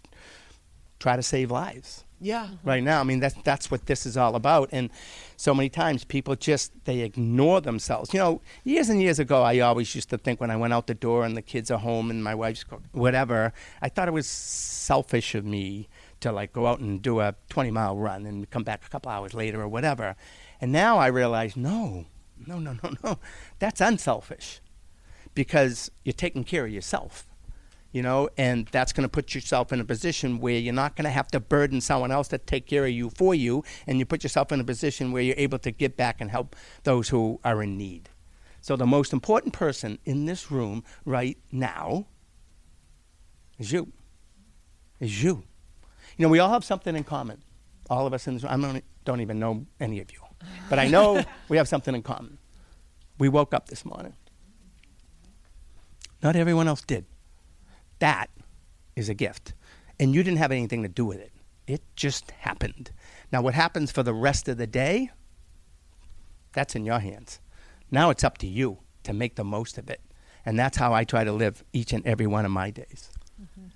[1.00, 2.44] try to save lives yeah.
[2.44, 2.70] Mm-hmm.
[2.70, 3.00] right now.
[3.00, 4.70] I mean, that's that's what this is all about.
[4.72, 4.92] And
[5.38, 8.14] so many times people just they ignore themselves.
[8.14, 10.86] You know, years and years ago, I always used to think when I went out
[10.86, 14.14] the door and the kids are home and my wife's cook, whatever, I thought it
[14.14, 18.48] was selfish of me to like go out and do a 20 mile run and
[18.52, 20.16] come back a couple hours later or whatever.
[20.62, 22.06] And now I realize, no,
[22.46, 23.20] no, no, no, no,
[23.58, 24.62] that's unselfish
[25.36, 27.30] because you're taking care of yourself
[27.92, 31.06] you know, and that's going to put yourself in a position where you're not going
[31.06, 34.06] to have to burden someone else to take care of you for you, and you
[34.06, 37.40] put yourself in a position where you're able to give back and help those who
[37.44, 38.10] are in need.
[38.62, 42.06] So the most important person in this room right now
[43.58, 43.92] is you.
[45.00, 45.44] Is you.
[46.18, 47.42] You know, we all have something in common.
[47.90, 48.52] All of us in this room.
[48.52, 50.20] I don't, don't even know any of you,
[50.70, 52.38] but I know we have something in common.
[53.18, 54.14] We woke up this morning.
[56.22, 57.06] Not everyone else did.
[58.00, 58.30] That
[58.96, 59.54] is a gift.
[60.00, 61.32] And you didn't have anything to do with it.
[61.68, 62.92] It just happened.
[63.32, 65.12] Now, what happens for the rest of the day,
[66.54, 67.40] that's in your hands.
[67.92, 70.02] Now it's up to you to make the most of it.
[70.46, 73.12] And that's how I try to live each and every one of my days.
[73.42, 73.68] Mm-hmm.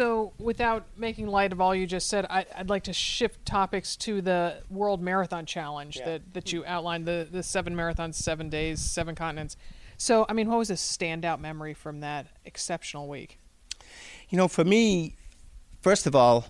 [0.00, 3.96] So, without making light of all you just said, I, I'd like to shift topics
[3.96, 6.04] to the World Marathon Challenge Yeah.
[6.06, 9.58] that, that you outlined the, the seven marathons, seven days, seven continents.
[9.98, 13.38] So, I mean, what was a standout memory from that exceptional week?
[14.30, 15.16] You know, for me,
[15.82, 16.46] first of all,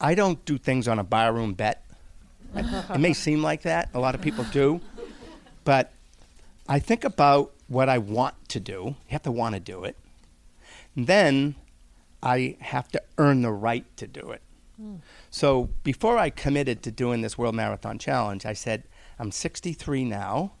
[0.00, 1.84] I don't do things on a barroom bet.
[2.54, 3.90] it may seem like that.
[3.92, 4.80] A lot of people do.
[5.62, 5.92] But
[6.66, 8.72] I think about what I want to do.
[8.72, 9.94] You have to want to do it.
[10.96, 11.54] And then
[12.22, 14.42] I have to earn the right to do it.
[15.30, 18.84] So before I committed to doing this World Marathon Challenge, I said,
[19.18, 20.52] I'm 63 now,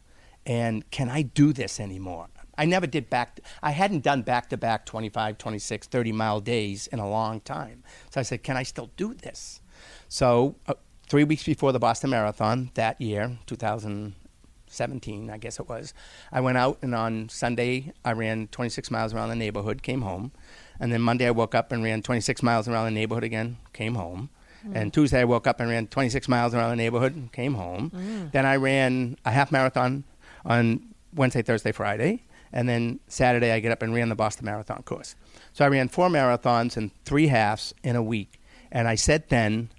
[0.44, 2.28] and can I do this anymore?
[2.56, 6.88] I never did back, I hadn't done back to back 25, 26, 30 mile days
[6.88, 7.84] in a long time.
[8.10, 9.60] So I said, can I still do this?
[10.08, 10.74] So uh,
[11.08, 15.94] three weeks before the Boston Marathon that year, 2017, I guess it was,
[16.32, 20.32] I went out and on Sunday I ran 26 miles around the neighborhood, came home.
[20.80, 23.94] And then Monday I woke up and ran 26 miles around the neighborhood again, came
[23.94, 24.30] home.
[24.72, 24.94] And mm.
[24.94, 27.90] Tuesday I woke up and ran 26 miles around the neighborhood, and came home.
[27.94, 28.32] Mm.
[28.32, 30.04] Then I ran a half marathon
[30.44, 32.22] on Wednesday, Thursday, Friday.
[32.52, 35.16] And then Saturday I get up and ran the Boston Marathon course.
[35.52, 38.40] So I ran four marathons and three halves in a week.
[38.72, 39.70] And I said then,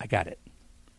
[0.00, 0.38] I got it.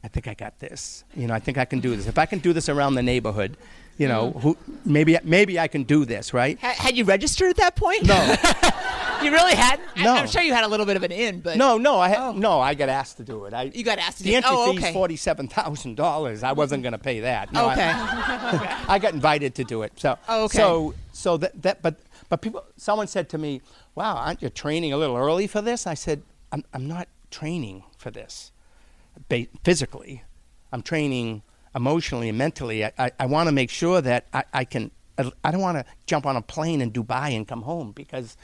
[0.04, 1.04] I think I got this.
[1.16, 2.08] You know, I think I can do this.
[2.08, 3.58] If I can do this around the neighborhood,
[3.98, 4.40] you know, mm-hmm.
[4.40, 6.60] who, maybe maybe I can do this, right?
[6.60, 8.04] Ha- had you registered at that point?
[8.06, 8.16] No.
[9.24, 9.88] you really hadn't.
[9.98, 10.14] No.
[10.14, 12.30] I'm sure you had a little bit of an in, but No, no, I ha-
[12.30, 12.32] Oh.
[12.34, 13.54] no, I got asked to do it.
[13.54, 14.36] I you got asked to the do.
[14.38, 14.94] entry oh, fee's okay.
[14.94, 16.44] forty seven thousand dollars.
[16.44, 17.54] I wasn't going to pay that.
[17.54, 17.74] No, I-
[18.54, 18.76] okay.
[18.88, 19.94] I, got invited to do it.
[19.98, 20.58] So Oh, okay.
[20.58, 21.96] so so that, that but
[22.30, 23.62] but people someone said to me,
[23.96, 27.84] "Wow, aren't you training a little early for this?" I said, "I'm I'm not training
[27.98, 28.52] for this,
[29.30, 30.24] ba- physically.
[30.72, 31.44] I'm training
[31.76, 32.86] emotionally and mentally.
[32.86, 34.92] I I, I want to make sure that I, I can.
[35.18, 38.36] I don't want to jump on a plane in Dubai and come home because,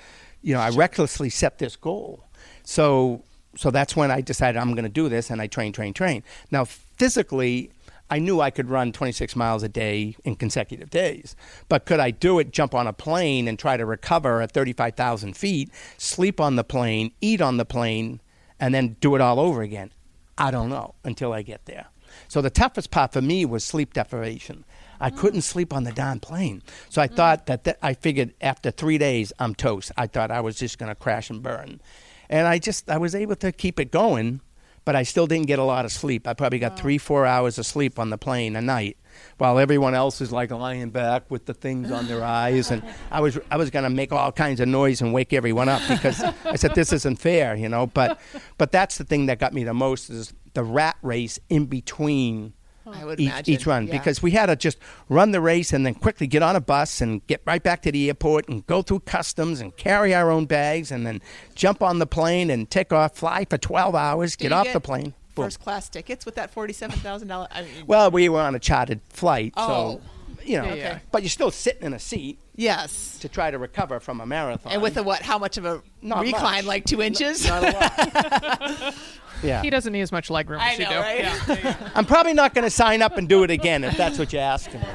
[0.41, 2.23] you know, I recklessly set this goal.
[2.63, 3.23] So
[3.55, 6.23] so that's when I decided I'm going to do this, and I train, train, train.
[6.51, 7.71] Now physically.
[8.13, 11.33] I knew I could run 26 miles a day in consecutive days.
[11.69, 15.37] But could I do it, jump on a plane and try to recover at 35,000
[15.37, 18.19] feet, sleep on the plane, eat on the plane,
[18.59, 19.91] and then do it all over again?
[20.37, 21.87] I don't know until I get there.
[22.27, 24.65] So the toughest part for me was sleep deprivation.
[25.01, 25.17] I mm.
[25.17, 26.61] couldn't sleep on the darn plane.
[26.89, 27.15] So I mm.
[27.15, 29.91] thought that, that I figured after three days I'm toast.
[29.97, 31.81] I thought I was just going to crash and burn,
[32.29, 34.41] and I just I was able to keep it going,
[34.85, 36.27] but I still didn't get a lot of sleep.
[36.27, 36.75] I probably got oh.
[36.75, 38.97] three four hours of sleep on the plane a night,
[39.37, 43.21] while everyone else is like lying back with the things on their eyes, and I
[43.21, 46.21] was I was going to make all kinds of noise and wake everyone up because
[46.45, 47.87] I said this isn't fair, you know.
[47.87, 48.19] But
[48.57, 52.53] but that's the thing that got me the most is the rat race in between
[52.85, 53.93] I would each, imagine each run yeah.
[53.97, 56.99] because we had to just run the race and then quickly get on a bus
[56.99, 60.45] and get right back to the airport and go through customs and carry our own
[60.45, 61.21] bags and then
[61.55, 64.73] jump on the plane and take off, fly for 12 hours, Did get off get
[64.73, 65.13] the plane.
[65.35, 65.45] boom.
[65.45, 67.49] First class tickets with that forty-seven thousand dollars.
[67.51, 69.67] I mean, Well, we were on a chartered flight, Oh.
[69.67, 70.01] so
[70.43, 70.99] you know, Yeah, yeah.
[71.11, 73.19] but you're still sitting in a seat yes.
[73.19, 74.73] to try to recover from a marathon.
[74.73, 75.21] And with a what?
[75.21, 76.55] How much of a Not recline?
[76.55, 76.65] much.
[76.65, 77.45] Like two inches?
[77.47, 78.93] Not a lot.
[79.43, 79.61] yeah.
[79.61, 80.95] He doesn't need as much leg room I as you do.
[80.95, 81.19] right?
[81.19, 81.75] Yeah.
[81.95, 84.41] I'm probably not going to sign up and do it again if that's what you're
[84.41, 84.87] asking me.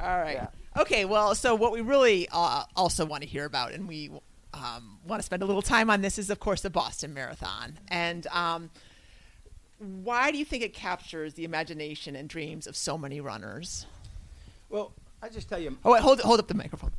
[0.00, 0.48] All right.
[0.76, 1.04] Okay.
[1.04, 4.10] Well, so what we really uh, also want to hear about, and we
[4.54, 7.78] um, want to spend a little time on this, is of course the Boston Marathon.
[7.88, 8.70] And um,
[9.78, 13.86] why do you think it captures the imagination and dreams of so many runners?
[14.70, 16.92] Well, I just tell you, Oh, wait, hold hold up the microphone.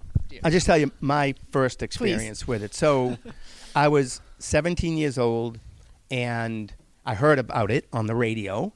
[0.44, 2.74] I'll just tell you my first experience with it.
[2.74, 3.18] So,
[3.76, 5.60] I was 17 years old,
[6.10, 6.74] and
[7.06, 8.74] I heard about it on the radio,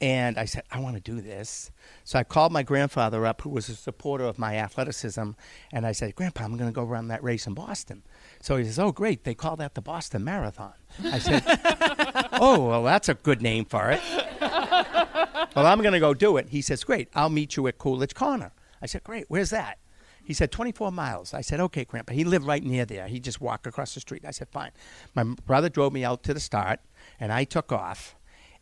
[0.00, 1.70] and I said, I want to do this.
[2.04, 5.30] So I called my grandfather up, who was a supporter of my athleticism,
[5.72, 8.02] and I said, Grandpa, I'm going to go run that race in Boston.
[8.40, 10.74] So he says, Oh, great, they call that the Boston Marathon.
[11.02, 11.42] I said,
[12.32, 14.00] Oh, well, that's a good name for it.
[14.40, 16.50] well, I'm going to go do it.
[16.50, 18.52] He says, Great, I'll meet you at Coolidge Corner.
[18.82, 19.78] I said, Great, where's that?
[20.26, 21.32] He said, 24 miles.
[21.32, 22.12] I said, okay, Grandpa.
[22.12, 23.06] He lived right near there.
[23.06, 24.24] He just walked across the street.
[24.26, 24.72] I said, fine.
[25.14, 26.80] My brother drove me out to the start,
[27.20, 28.16] and I took off,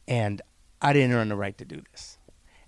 [0.07, 0.43] and
[0.83, 2.19] I didn't earn the right to do this.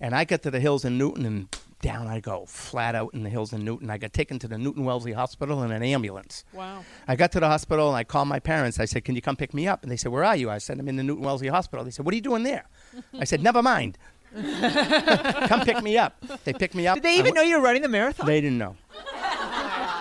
[0.01, 1.49] And I got to the hills in Newton, and
[1.83, 3.91] down I go, flat out in the hills in Newton.
[3.91, 6.45] I got taken to the Newton Wellesley Hospital in an ambulance.
[6.53, 6.85] Wow.
[7.07, 8.81] I got to the hospital and I called my parents.
[8.81, 9.83] I said, Can you come pick me up?
[9.83, 10.51] And they said, Where are you?
[10.51, 11.85] I said, I'm in the Newton Wellesley Hospital.
[11.85, 12.67] They said, What are you doing there?
[13.21, 13.99] I said, Never mind.
[15.49, 16.15] come pick me up.
[16.45, 16.97] They picked me up.
[16.97, 18.27] Did they even went- know you were running the marathon?
[18.27, 18.77] They didn't know.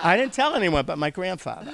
[0.02, 1.72] I didn't tell anyone but my grandfather.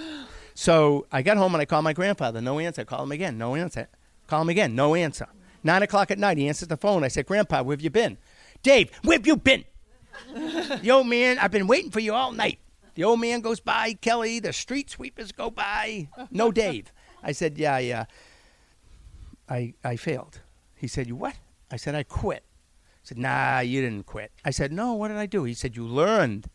[0.54, 2.40] So I got home and I called my grandfather.
[2.40, 2.84] No answer.
[2.84, 3.38] Call him again.
[3.38, 3.88] No answer.
[4.26, 4.74] Call him again.
[4.74, 5.26] No answer.
[5.64, 7.04] Nine o'clock at night, he answers the phone.
[7.04, 8.18] I said, Grandpa, where have you been?
[8.62, 9.64] Dave, where have you been?
[10.34, 12.58] the old man, I've been waiting for you all night.
[12.94, 14.40] The old man goes by, Kelly.
[14.40, 16.08] The street sweepers go by.
[16.30, 16.92] No Dave.
[17.22, 18.04] I said, Yeah, yeah.
[19.48, 20.40] I, I failed.
[20.74, 21.34] He said, You what?
[21.72, 22.44] I said, I quit.
[23.00, 24.30] He said, Nah, you didn't quit.
[24.44, 25.44] I said, No, what did I do?
[25.44, 26.48] He said, You learned.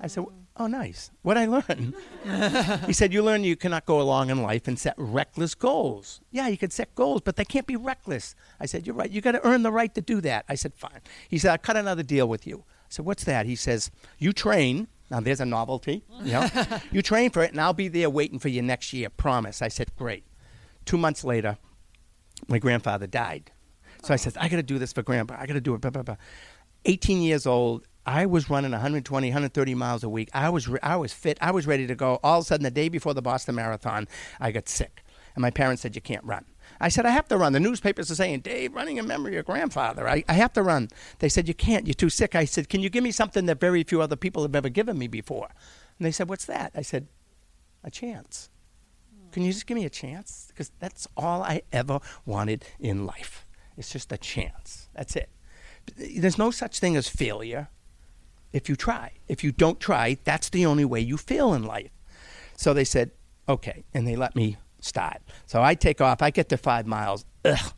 [0.00, 0.24] I said,
[0.56, 1.10] Oh, nice.
[1.22, 1.94] What I learn?
[2.86, 6.20] he said, You learn you cannot go along in life and set reckless goals.
[6.30, 8.34] Yeah, you could set goals, but they can't be reckless.
[8.60, 9.10] I said, You're right.
[9.10, 10.44] You got to earn the right to do that.
[10.48, 11.00] I said, Fine.
[11.28, 12.64] He said, I'll cut another deal with you.
[12.68, 13.46] I said, What's that?
[13.46, 14.88] He says, You train.
[15.10, 16.04] Now, there's a novelty.
[16.22, 16.48] You, know?
[16.92, 19.10] you train for it, and I'll be there waiting for you next year.
[19.10, 19.60] Promise.
[19.60, 20.24] I said, Great.
[20.84, 21.58] Two months later,
[22.48, 23.50] my grandfather died.
[24.02, 25.36] So I said, I got to do this for grandpa.
[25.38, 25.80] I got to do it.
[25.80, 26.16] Blah, blah, blah.
[26.84, 27.86] 18 years old.
[28.06, 30.30] I was running 120, 130 miles a week.
[30.32, 31.36] I was, re- I was fit.
[31.40, 32.18] I was ready to go.
[32.22, 34.08] All of a sudden, the day before the Boston Marathon,
[34.40, 35.02] I got sick.
[35.34, 36.44] And my parents said, You can't run.
[36.80, 37.52] I said, I have to run.
[37.52, 40.08] The newspapers are saying, Dave, running in memory of your grandfather.
[40.08, 40.88] I, I have to run.
[41.18, 41.86] They said, You can't.
[41.86, 42.34] You're too sick.
[42.34, 44.98] I said, Can you give me something that very few other people have ever given
[44.98, 45.48] me before?
[45.98, 46.72] And they said, What's that?
[46.74, 47.08] I said,
[47.84, 48.48] A chance.
[49.32, 50.46] Can you just give me a chance?
[50.48, 53.46] Because that's all I ever wanted in life.
[53.80, 54.90] It's just a chance.
[54.94, 55.30] That's it.
[55.96, 57.68] There's no such thing as failure
[58.52, 59.12] if you try.
[59.26, 61.90] If you don't try, that's the only way you fail in life.
[62.58, 63.12] So they said,
[63.48, 63.84] okay.
[63.94, 65.22] And they let me start.
[65.46, 66.20] So I take off.
[66.20, 67.24] I get to five miles.
[67.46, 67.72] Ugh,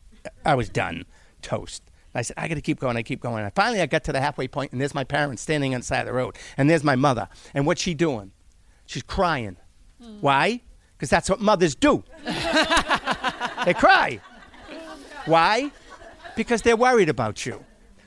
[0.45, 1.05] I was done.
[1.41, 1.85] Toast.
[2.17, 2.97] I said, I got to keep going.
[2.97, 3.45] I keep going.
[3.45, 5.87] And finally, I got to the halfway point, and there's my parents standing on the
[5.87, 6.37] side of the road.
[6.57, 7.29] And there's my mother.
[7.55, 8.33] And what's she doing?
[8.87, 9.57] She's crying.
[10.03, 10.19] Hmm.
[10.21, 10.63] Why?
[10.97, 12.03] Because that's what mothers do.
[12.25, 14.21] they cry.
[15.27, 15.71] Why?
[16.37, 17.65] Because they're worried about you.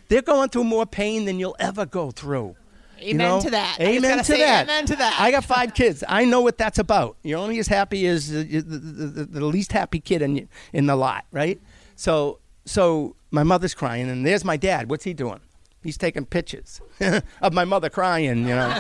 [0.08, 2.56] They're going through more pain than you'll ever go through.
[3.00, 3.42] You Amen know?
[3.42, 3.78] to that.
[3.80, 4.64] Amen gotta that.
[4.64, 5.18] amen to that.
[5.20, 6.04] I got five kids.
[6.08, 7.18] I know what that's about.
[7.24, 10.96] You're only as happy as the, the, the, the least happy kid in in the
[10.96, 11.60] lot, right?
[11.96, 14.90] So so my mother's crying, and there's my dad.
[14.90, 15.42] What's he doing?
[15.86, 16.82] He's taking pictures
[17.44, 18.40] of my mother crying.
[18.40, 18.74] You know,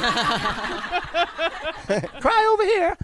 [2.19, 2.97] cry over here.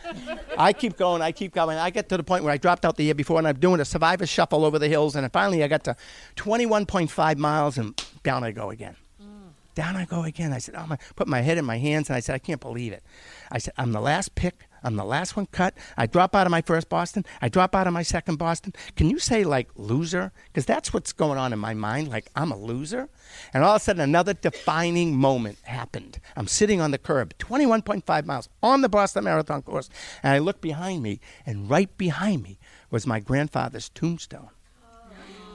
[0.57, 1.21] I keep going.
[1.21, 1.77] I keep going.
[1.77, 3.79] I get to the point where I dropped out the year before, and I'm doing
[3.79, 5.95] a survivor shuffle over the hills, and finally I got to
[6.37, 7.93] 21.5 miles, and
[8.23, 8.95] down I go again.
[9.21, 9.51] Mm.
[9.75, 10.51] Down I go again.
[10.51, 12.59] I said, oh my, put my head in my hands, and I said, I can't
[12.59, 13.03] believe it.
[13.51, 15.75] I said, I'm the last pick I'm the last one cut.
[15.97, 17.25] I drop out of my first Boston.
[17.41, 18.73] I drop out of my second Boston.
[18.95, 20.31] Can you say like loser?
[20.47, 22.07] Because that's what's going on in my mind.
[22.07, 23.09] Like I'm a loser.
[23.53, 26.19] And all of a sudden, another defining moment happened.
[26.35, 29.89] I'm sitting on the curb, 21.5 miles on the Boston Marathon course,
[30.23, 32.57] and I look behind me, and right behind me
[32.89, 34.49] was my grandfather's tombstone.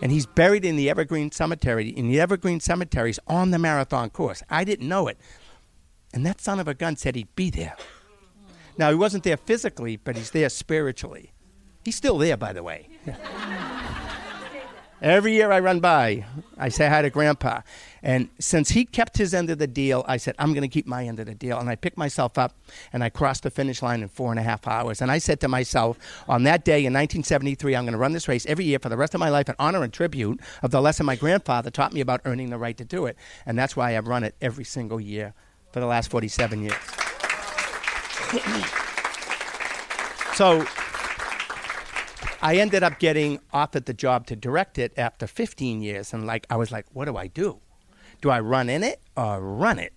[0.03, 4.43] And he's buried in the Evergreen Cemetery, in the Evergreen Cemeteries on the marathon course.
[4.51, 5.19] I didn't know it.
[6.13, 7.77] And that son of a gun said he'd be there.
[8.79, 11.33] Now, he wasn't there physically, but he's there spiritually.
[11.85, 12.89] He's still there, by the way.
[15.03, 16.25] Every year I run by,
[16.57, 17.61] I say hi to Grandpa.
[18.03, 20.87] And since he kept his end of the deal, I said, I'm going to keep
[20.87, 21.59] my end of the deal.
[21.59, 22.57] And I picked myself up
[22.95, 25.03] and I crossed the finish line in four and a half hours.
[25.03, 25.99] And I said to myself,
[26.29, 28.97] on that day in 1973, I'm going to run this race every year for the
[28.97, 32.01] rest of my life in honor and tribute of the lesson my grandfather taught me
[32.01, 33.17] about earning the right to do it.
[33.45, 35.35] And that's why I've run it every single year
[35.73, 37.06] for the last 47 years.
[40.35, 40.67] So
[42.43, 46.47] I ended up getting offered the job to direct it after 15 years, and like
[46.51, 47.61] I was like, what do I do?
[48.21, 49.93] Do I run in it or run it?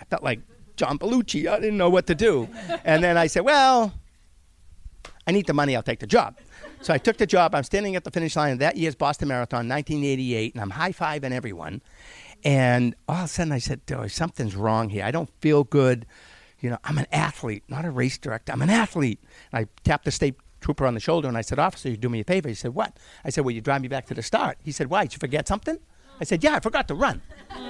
[0.00, 0.40] I felt like
[0.76, 1.46] John Belushi.
[1.50, 2.48] I didn't know what to do,
[2.84, 3.92] and then I said, well,
[5.26, 5.76] I need the money.
[5.76, 6.38] I'll take the job.
[6.82, 7.54] So I took the job.
[7.54, 10.92] I'm standing at the finish line of that year's Boston Marathon, 1988, and I'm high
[10.92, 11.82] fiving everyone.
[12.42, 15.04] And all of a sudden, I said, something's wrong here.
[15.04, 16.06] I don't feel good.
[16.60, 18.52] You know, I'm an athlete, not a race director.
[18.52, 19.20] I'm an athlete.
[19.52, 22.08] And I tapped the state trooper on the shoulder and I said, Officer, you do
[22.08, 22.48] me a favor.
[22.48, 22.96] He said, What?
[23.24, 24.58] I said, Well, you drive me back to the start.
[24.62, 25.04] He said, Why?
[25.04, 25.78] Did you forget something?
[26.20, 27.22] I said, Yeah, I forgot to run.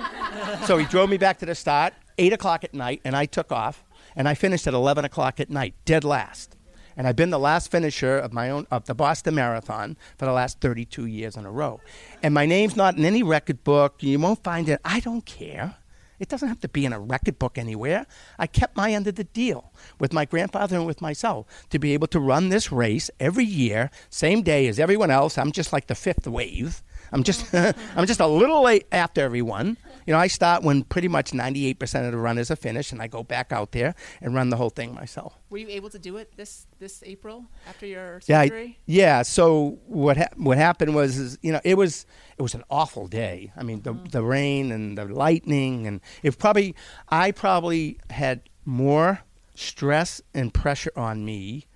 [0.67, 3.53] so he drove me back to the start, 8 o'clock at night, and I took
[3.53, 3.85] off.
[4.17, 6.57] And I finished at 11 o'clock at night, dead last.
[6.97, 10.33] And I've been the last finisher of my own of the Boston Marathon for the
[10.33, 11.81] last 32 years in a row.
[12.23, 14.03] And my name's not in any record book.
[14.03, 14.81] You won't find it.
[14.85, 15.77] I don't care.
[16.21, 18.07] It doesn't have to be in a record book anywhere.
[18.39, 21.95] I kept my end of the deal with my grandfather and with myself to be
[21.95, 25.39] able to run this race every year, same day as everyone else.
[25.39, 26.83] I'm just like the fifth wave.
[27.13, 27.73] I'm just oh.
[27.97, 29.77] I'm just a little late after everyone.
[30.07, 33.07] You know, I start when pretty much 98% of the runners are finished, and I
[33.07, 35.39] go back out there and run the whole thing myself.
[35.51, 38.79] Were you able to do it this this April after your Yeah, surgery?
[38.79, 39.23] I, yeah.
[39.23, 42.07] So what ha- what happened was, is, you know, it was
[42.41, 43.53] it was an awful day.
[43.55, 44.11] I mean, the mm.
[44.11, 46.75] the rain and the lightning, and it probably
[47.11, 49.21] I probably had more
[49.55, 51.67] stress and pressure on me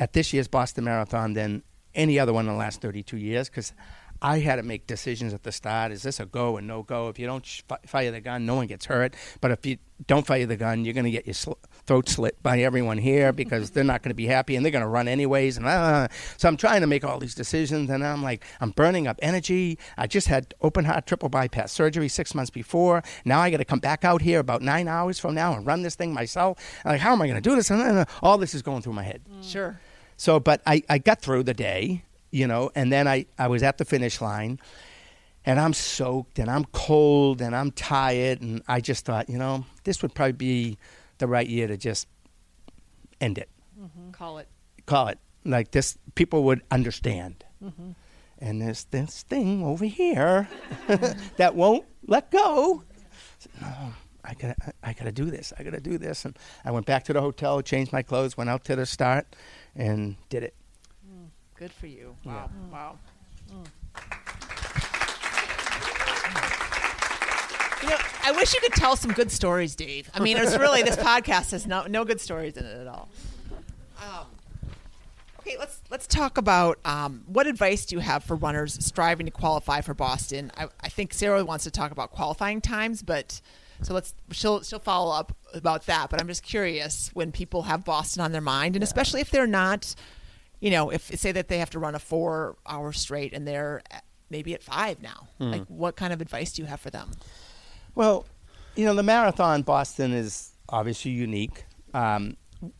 [0.00, 1.62] at this year's Boston Marathon than
[1.94, 3.72] any other one in the last 32 years because
[4.22, 5.90] I had to make decisions at the start.
[5.90, 7.08] Is this a go and no go?
[7.08, 9.16] If you don't sh- fire the gun, no one gets hurt.
[9.40, 11.52] But if you don't fire the gun, you're going to get your sl-
[11.86, 14.84] throat slit by everyone here because they're not going to be happy and they're going
[14.84, 15.56] to run anyways.
[15.56, 16.06] And uh,
[16.36, 19.76] so I'm trying to make all these decisions, and I'm like, I'm burning up energy.
[19.98, 23.02] I just had open heart triple bypass surgery six months before.
[23.24, 25.82] Now I got to come back out here about nine hours from now and run
[25.82, 26.58] this thing myself.
[26.84, 27.70] I'm like, how am I going to do this?
[27.70, 29.22] And uh, all this is going through my head.
[29.42, 29.80] Sure.
[30.16, 33.62] So, but I, I got through the day, you know, and then I, I was
[33.62, 34.58] at the finish line
[35.44, 38.40] and I'm soaked and I'm cold and I'm tired.
[38.40, 40.78] And I just thought, you know, this would probably be
[41.18, 42.08] the right year to just
[43.20, 43.48] end it,
[43.80, 44.10] mm-hmm.
[44.10, 44.48] Call it.
[44.86, 45.18] call it.
[45.44, 47.44] Like this, people would understand.
[47.62, 47.90] Mm-hmm.
[48.38, 50.48] And there's this thing over here
[51.36, 52.82] that won't let go.
[53.60, 53.92] No,
[54.24, 55.52] I gotta, I gotta do this.
[55.58, 56.24] I gotta do this.
[56.24, 59.36] And I went back to the hotel, changed my clothes, went out to the start,
[59.76, 60.54] and did it.
[61.62, 62.16] Good for you.
[62.24, 62.50] Wow.
[62.72, 62.98] Wow.
[67.80, 70.10] You know, I wish you could tell some good stories, Dave.
[70.12, 73.08] I mean, it's really this podcast has no no good stories in it at all.
[74.02, 74.26] Um,
[75.38, 79.30] okay, let's let's talk about um, what advice do you have for runners striving to
[79.32, 80.50] qualify for Boston?
[80.56, 83.40] I, I think Sarah wants to talk about qualifying times, but
[83.82, 86.10] so let's she'll she'll follow up about that.
[86.10, 89.46] But I'm just curious when people have Boston on their mind, and especially if they're
[89.46, 89.94] not,
[90.62, 93.82] you know, if say that they have to run a four hour straight and they're
[94.30, 97.10] maybe at five now, like what kind of advice do you have for them?
[97.96, 98.26] Well,
[98.76, 101.64] you know, the marathon Boston is obviously unique.
[101.92, 102.36] Um,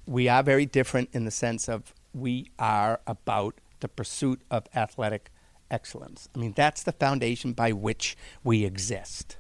[0.07, 5.33] we are very different in the sense of we are about the pursuit of athletic
[5.69, 6.29] excellence.
[6.37, 9.39] I mean, that's the foundation by which we exist.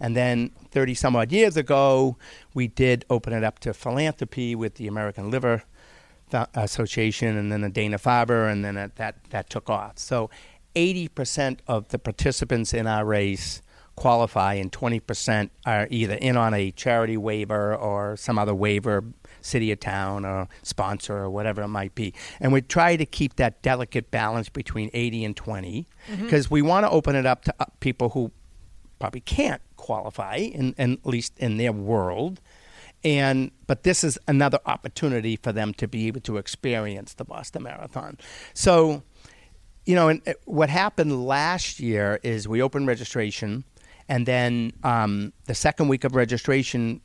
[0.00, 2.16] And then 30 some odd years ago,
[2.52, 5.62] we did open it up to philanthropy with the American Liver
[6.32, 9.98] Association and then the Dana Farber, and then that, that, that took off.
[9.98, 10.30] So
[10.74, 13.62] 80% of the participants in our race
[13.96, 19.02] qualify, and 20% are either in on a charity waiver or some other waiver,
[19.40, 22.12] city or town or sponsor or whatever it might be.
[22.40, 25.88] And we try to keep that delicate balance between 80 and 20
[26.20, 28.30] because we want to open it up to uh, people who
[28.98, 32.40] probably can't qualify, in, in, at least in their world.
[33.06, 37.62] And but this is another opportunity for them to be able to experience the Boston
[37.62, 38.18] Marathon.
[38.52, 39.04] So,
[39.84, 43.62] you know, and uh, what happened last year is we opened registration,
[44.08, 47.00] and then um, the second week of registration,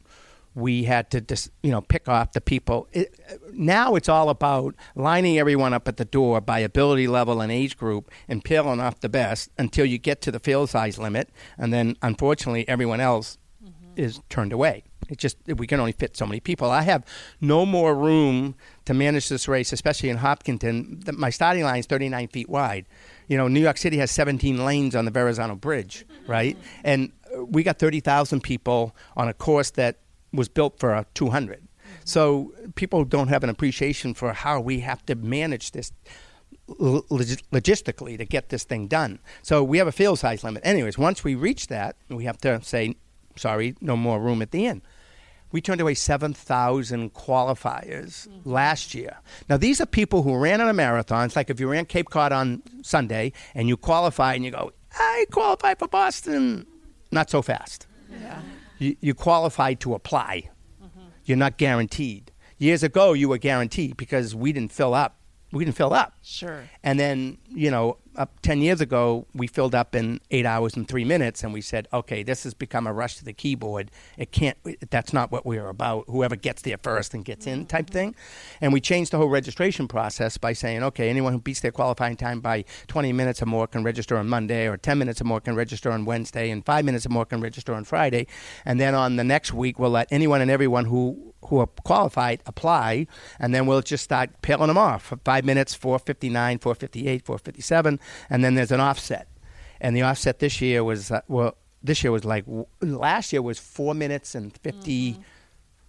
[0.55, 2.87] we had to just you know pick off the people.
[2.93, 3.13] It,
[3.53, 7.77] now it's all about lining everyone up at the door by ability level and age
[7.77, 11.29] group and peeling off the best until you get to the field size limit,
[11.59, 13.37] and then unfortunately everyone else.
[14.01, 14.83] Is turned away.
[15.09, 16.71] It just we can only fit so many people.
[16.71, 17.05] I have
[17.41, 21.03] no more room to manage this race, especially in Hopkinton.
[21.13, 22.85] My starting line is 39 feet wide.
[23.27, 26.57] You know, New York City has 17 lanes on the Verrazano Bridge, right?
[26.83, 29.97] And uh, we got 30,000 people on a course that
[30.31, 31.67] was built for 200.
[32.05, 35.91] So people don't have an appreciation for how we have to manage this
[36.79, 39.19] logistically to get this thing done.
[39.41, 40.61] So we have a field size limit.
[40.65, 42.95] Anyways, once we reach that, we have to say,
[43.35, 44.81] sorry, no more room at the inn.
[45.51, 48.49] We turned away 7,000 qualifiers mm-hmm.
[48.49, 49.17] last year.
[49.49, 51.25] Now, these are people who ran on a marathon.
[51.25, 54.71] It's like if you ran Cape Cod on Sunday and you qualify and you go,
[54.97, 56.65] I qualify for Boston.
[57.11, 57.87] Not so fast.
[58.09, 58.41] Yeah
[58.81, 60.49] you, you qualified to apply.
[60.83, 60.99] Mm-hmm.
[61.25, 62.31] You're not guaranteed.
[62.57, 65.17] Years ago, you were guaranteed because we didn't fill up.
[65.51, 66.13] We didn't fill up.
[66.21, 66.63] Sure.
[66.83, 70.87] And then, you know, up 10 years ago, we filled up in eight hours and
[70.87, 73.91] three minutes, and we said, okay, this has become a rush to the keyboard.
[74.17, 74.57] It can't,
[74.89, 76.05] that's not what we're about.
[76.07, 77.67] Whoever gets there first and gets in mm-hmm.
[77.67, 78.15] type thing.
[78.59, 82.17] And we changed the whole registration process by saying, okay, anyone who beats their qualifying
[82.17, 85.39] time by 20 minutes or more can register on Monday, or 10 minutes or more
[85.39, 88.27] can register on Wednesday, and five minutes or more can register on Friday.
[88.65, 92.41] And then on the next week, we'll let anyone and everyone who who are qualified
[92.45, 93.07] apply,
[93.39, 95.13] and then we'll just start peeling them off.
[95.25, 97.99] Five minutes, 459, 458, 457,
[98.29, 99.27] and then there's an offset.
[99.79, 102.45] And the offset this year was, uh, well, this year was like,
[102.81, 105.21] last year was four minutes and 50, mm-hmm.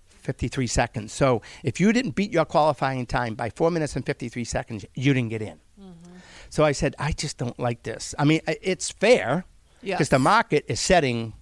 [0.08, 1.12] 53 seconds.
[1.12, 5.12] So if you didn't beat your qualifying time by four minutes and 53 seconds, you
[5.12, 5.58] didn't get in.
[5.80, 6.16] Mm-hmm.
[6.48, 8.14] So I said, I just don't like this.
[8.18, 9.44] I mean, it's fair
[9.80, 10.08] because yes.
[10.08, 11.34] the market is setting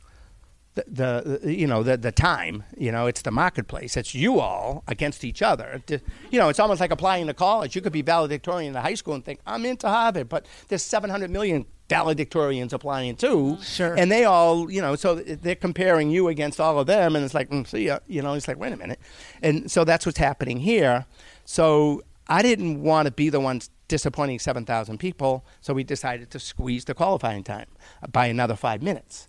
[0.86, 3.96] the, the you know the the time you know it's the marketplace.
[3.96, 5.82] It's you all against each other.
[6.30, 7.74] You know it's almost like applying to college.
[7.74, 11.30] You could be valedictorian in high school and think i'm into harvard but there's 700
[11.30, 13.58] million valedictorians applying too.
[13.62, 13.94] Sure.
[13.94, 17.34] And they all you know so they're comparing you against all of them and it's
[17.34, 17.98] like mm, see ya.
[18.06, 19.00] you know it's like wait a minute.
[19.42, 21.06] And so that's what's happening here.
[21.44, 26.38] So i didn't want to be the one disappointing 7000 people so we decided to
[26.38, 27.66] squeeze the qualifying time
[28.12, 29.26] by another five minutes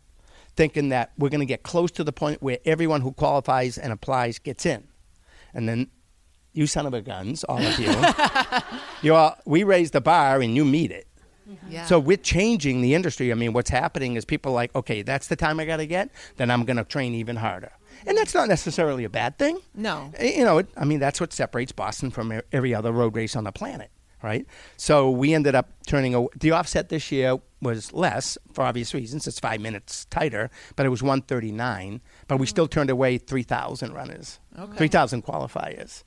[0.55, 3.91] thinking that we're going to get close to the point where everyone who qualifies and
[3.91, 4.87] applies gets in.
[5.53, 5.89] And then
[6.53, 7.93] you son of a guns, all of you,
[9.01, 11.07] you all, we raise the bar and you meet it.
[11.69, 11.85] Yeah.
[11.85, 13.31] So we're changing the industry.
[13.31, 16.09] I mean, what's happening is people like, okay, that's the time I got to get,
[16.37, 17.71] then I'm going to train even harder.
[18.05, 19.59] And that's not necessarily a bad thing.
[19.75, 20.11] No.
[20.15, 23.43] Eh, you know, I mean, that's what separates Boston from every other road race on
[23.43, 23.91] the planet
[24.21, 24.45] right?
[24.77, 29.27] So we ended up turning a, the offset this year was less for obvious reasons.
[29.27, 32.01] It's five minutes tighter, but it was 139.
[32.27, 32.49] But we mm.
[32.49, 34.77] still turned away 3,000 runners, okay.
[34.77, 36.03] 3,000 qualifiers.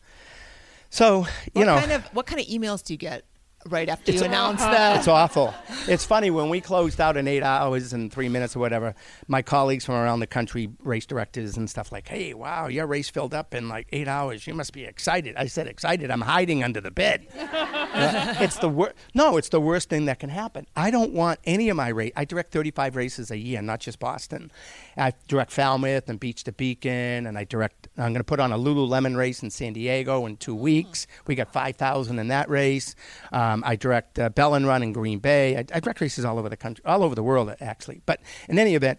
[0.91, 3.25] So you what know, kind of, what kind of emails do you get
[3.69, 4.99] right after it's you announce that.
[4.99, 5.55] It's awful.
[5.89, 8.95] It's funny when we closed out in eight hours and three minutes or whatever.
[9.29, 13.09] My colleagues from around the country, race directors and stuff, like, "Hey, wow, your race
[13.09, 14.47] filled up in like eight hours.
[14.47, 16.11] You must be excited." I said, "Excited?
[16.11, 18.95] I'm hiding under the bed." it's the worst.
[19.15, 20.67] No, it's the worst thing that can happen.
[20.77, 22.13] I don't want any of my race.
[22.17, 24.51] I direct 35 races a year, not just Boston.
[24.97, 27.89] I direct Falmouth and Beach to Beacon, and I direct.
[27.97, 31.07] I'm going to put on a Lululemon race in San Diego in two weeks.
[31.27, 32.95] We got 5,000 in that race.
[33.33, 35.57] Um, I direct uh, and Run in Green Bay.
[35.57, 38.01] I, I direct races all over the country, all over the world, actually.
[38.07, 38.99] But in any event,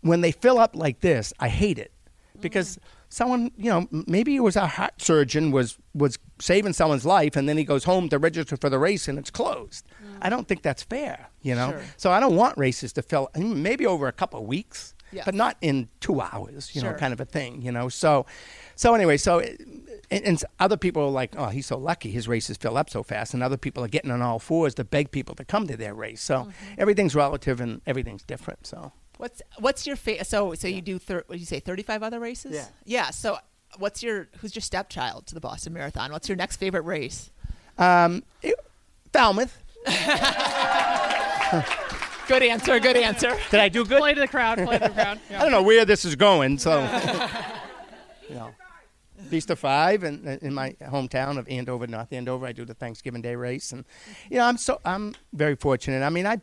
[0.00, 1.92] when they fill up like this, I hate it
[2.40, 2.76] because.
[2.76, 7.36] Mm someone, you know, maybe it was a heart surgeon was was saving someone's life,
[7.36, 9.86] and then he goes home to register for the race and it's closed.
[10.02, 10.18] Mm.
[10.22, 11.70] I don't think that's fair, you know.
[11.70, 11.82] Sure.
[11.96, 15.56] So I don't want races to fill maybe over a couple of weeks, but not
[15.60, 16.92] in two hours, you sure.
[16.92, 17.88] know, kind of a thing, you know.
[17.88, 18.26] So,
[18.74, 19.42] so anyway, so.
[20.10, 23.02] And, and, other people are like, "Oh, he's so lucky; his races fill up so
[23.02, 25.76] fast." And other people are getting on all fours to beg people to come to
[25.76, 26.22] their race.
[26.22, 26.50] So mm-hmm.
[26.78, 28.66] everything's relative and everything's different.
[28.66, 30.26] So What's what's your favorite?
[30.26, 30.76] So so yeah.
[30.76, 32.54] you do thir- what did you say thirty five other races?
[32.54, 32.66] Yeah.
[32.84, 33.10] Yeah.
[33.10, 33.38] So
[33.76, 36.12] what's your who's your stepchild to the Boston Marathon?
[36.12, 37.30] What's your next favorite race?
[37.76, 38.54] Um, it,
[39.12, 39.58] Falmouth.
[42.28, 42.78] good answer.
[42.78, 43.36] Good answer.
[43.50, 43.98] Did I do good?
[43.98, 44.58] Play to the crowd.
[44.58, 45.18] Play to the crowd.
[45.30, 45.40] Yeah.
[45.40, 46.80] I don't know where this is going, so.
[48.28, 48.50] you know.
[49.28, 53.34] Feaster Five, in, in my hometown of Andover, North Andover, I do the Thanksgiving Day
[53.34, 53.84] race, and
[54.30, 56.02] you know I'm so I'm very fortunate.
[56.02, 56.40] I mean, I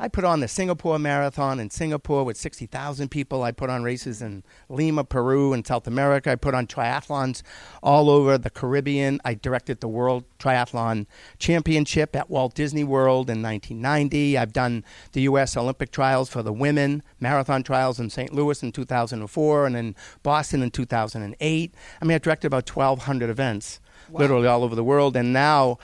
[0.00, 3.42] I put on the Singapore Marathon in Singapore with 60,000 people.
[3.42, 6.30] I put on races in Lima, Peru, and South America.
[6.30, 7.42] I put on triathlons
[7.82, 9.20] all over the Caribbean.
[9.24, 11.06] I directed the World Triathlon
[11.38, 14.38] Championship at Walt Disney World in 1990.
[14.38, 15.56] I've done the U.S.
[15.56, 18.32] Olympic trials for the women, marathon trials in St.
[18.32, 21.74] Louis in 2004, and in Boston in 2008.
[22.00, 24.20] I mean, I directed about 1,200 events, wow.
[24.20, 25.16] literally all over the world.
[25.16, 25.78] And now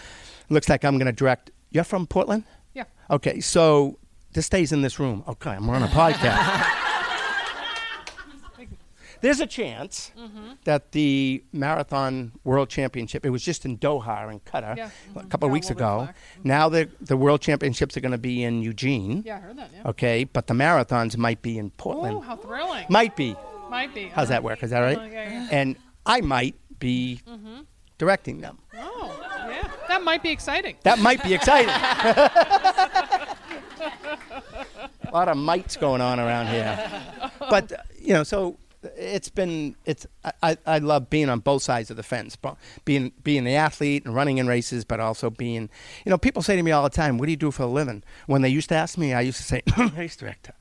[0.49, 1.51] it looks like I'm going to direct.
[1.71, 2.45] You're from Portland?
[2.75, 2.85] Yeah.
[3.11, 3.99] Okay, so
[4.35, 5.24] this stays in this room.
[5.26, 6.80] Okay, I'm on a podcast.
[9.24, 10.53] There's a chance mm-hmm.
[10.64, 14.91] that the marathon world championship, it was just in Doha in Qatar yeah.
[15.09, 15.20] mm-hmm.
[15.20, 16.09] a couple of weeks ago.
[16.11, 16.49] Mm-hmm.
[16.49, 19.22] Now the, the world championships are going to be in Eugene.
[19.24, 19.70] Yeah, I heard that.
[19.72, 19.89] Yeah.
[19.89, 22.16] Okay, but the marathons might be in Portland.
[22.16, 22.85] Oh, how thrilling.
[22.91, 23.35] Might be.
[23.70, 24.09] Might be.
[24.09, 24.62] How's that work?
[24.62, 24.99] Is that right?
[24.99, 25.49] Okay, yeah.
[25.51, 27.61] And I might be mm-hmm.
[27.97, 28.59] directing them.
[28.76, 29.16] Oh,
[29.49, 29.70] yeah.
[29.89, 30.76] That might be exciting.
[30.82, 31.70] That might be exciting.
[35.15, 36.91] a lot of mites going on around here.
[37.51, 38.59] But, uh, you know, so
[38.97, 40.07] it's been it's
[40.43, 42.37] I, I love being on both sides of the fence
[42.85, 45.69] being being the athlete and running in races but also being
[46.05, 47.67] you know people say to me all the time what do you do for a
[47.67, 48.03] living?
[48.27, 49.62] When they used to ask me i used to say
[49.97, 50.53] race director.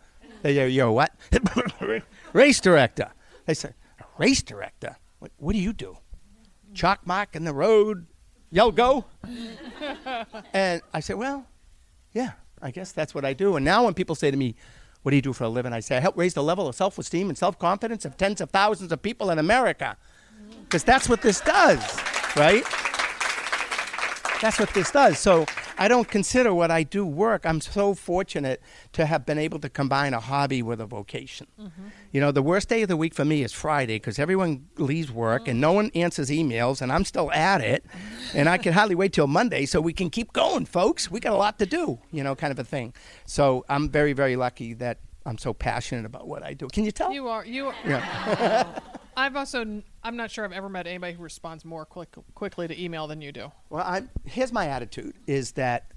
[0.41, 1.11] They go you're what?
[2.33, 3.11] Race director.
[3.45, 3.71] They say
[4.17, 4.97] race director?
[5.19, 5.97] What, what do you do?
[6.73, 8.07] Chalk mark in the road?
[8.51, 9.05] Yell go?
[10.53, 11.47] And i said well
[12.13, 12.33] yeah
[12.63, 13.57] I guess that's what I do.
[13.57, 14.55] And now when people say to me,
[15.03, 15.73] what do you do for a living?
[15.73, 18.39] I say, I help raise the level of self esteem and self confidence of tens
[18.39, 19.97] of thousands of people in America.
[20.33, 20.63] Mm-hmm.
[20.63, 21.79] Because that's what this does,
[22.37, 22.63] right?
[24.41, 25.19] That's what this does.
[25.19, 25.45] So
[25.77, 27.45] I don't consider what I do work.
[27.45, 28.61] I'm so fortunate
[28.93, 31.47] to have been able to combine a hobby with a vocation.
[31.59, 31.87] Mm-hmm.
[32.11, 35.11] You know, the worst day of the week for me is Friday because everyone leaves
[35.11, 37.85] work and no one answers emails, and I'm still at it.
[38.33, 41.09] and I can hardly wait till Monday so we can keep going, folks.
[41.09, 42.93] We got a lot to do, you know, kind of a thing.
[43.25, 46.67] So I'm very, very lucky that I'm so passionate about what I do.
[46.67, 47.11] Can you tell?
[47.11, 47.45] You are.
[47.45, 47.75] You are.
[47.85, 48.79] Yeah.
[49.15, 52.81] I've also I'm not sure I've ever met anybody who responds more quick, quickly to
[52.81, 53.51] email than you do.
[53.69, 55.91] Well, I, here's my attitude: is that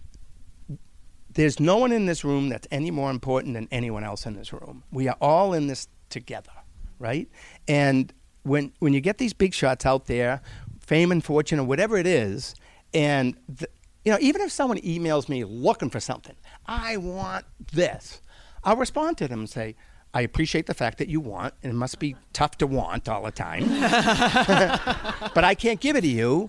[1.31, 4.53] there's no one in this room that's any more important than anyone else in this
[4.53, 4.85] room.
[4.91, 6.53] We are all in this together,
[6.99, 7.29] right?
[7.69, 8.13] And
[8.43, 10.41] when when you get these big shots out there,
[10.81, 12.55] fame and fortune or whatever it is,
[12.95, 13.69] and the,
[14.05, 18.21] you know, even if someone emails me looking for something, I want this.
[18.63, 19.77] I'll respond to them and say,
[20.17, 23.25] I appreciate the fact that you want, and it must be tough to want all
[23.25, 23.69] the time.
[25.35, 26.49] but I can't give it to you.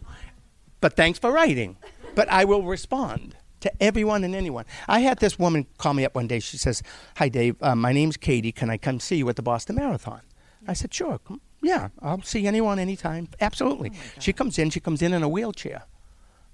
[0.79, 1.75] But thanks for writing.
[2.15, 4.63] But I will respond to everyone and anyone.
[4.87, 6.39] I had this woman call me up one day.
[6.39, 6.81] She says,
[7.17, 7.61] Hi, Dave.
[7.61, 8.53] Uh, my name's Katie.
[8.53, 10.21] Can I come see you at the Boston Marathon?
[10.65, 11.19] I said, Sure.
[11.61, 13.27] Yeah, I'll see anyone anytime.
[13.41, 13.91] Absolutely.
[13.93, 14.69] Oh she comes in.
[14.69, 15.83] She comes in in a wheelchair,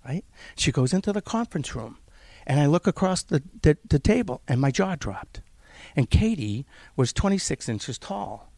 [0.03, 0.25] right?
[0.55, 1.99] She goes into the conference room.
[2.47, 5.41] And I look across the, the, the table, and my jaw dropped.
[5.95, 6.65] And Katie
[6.95, 8.51] was 26 inches tall.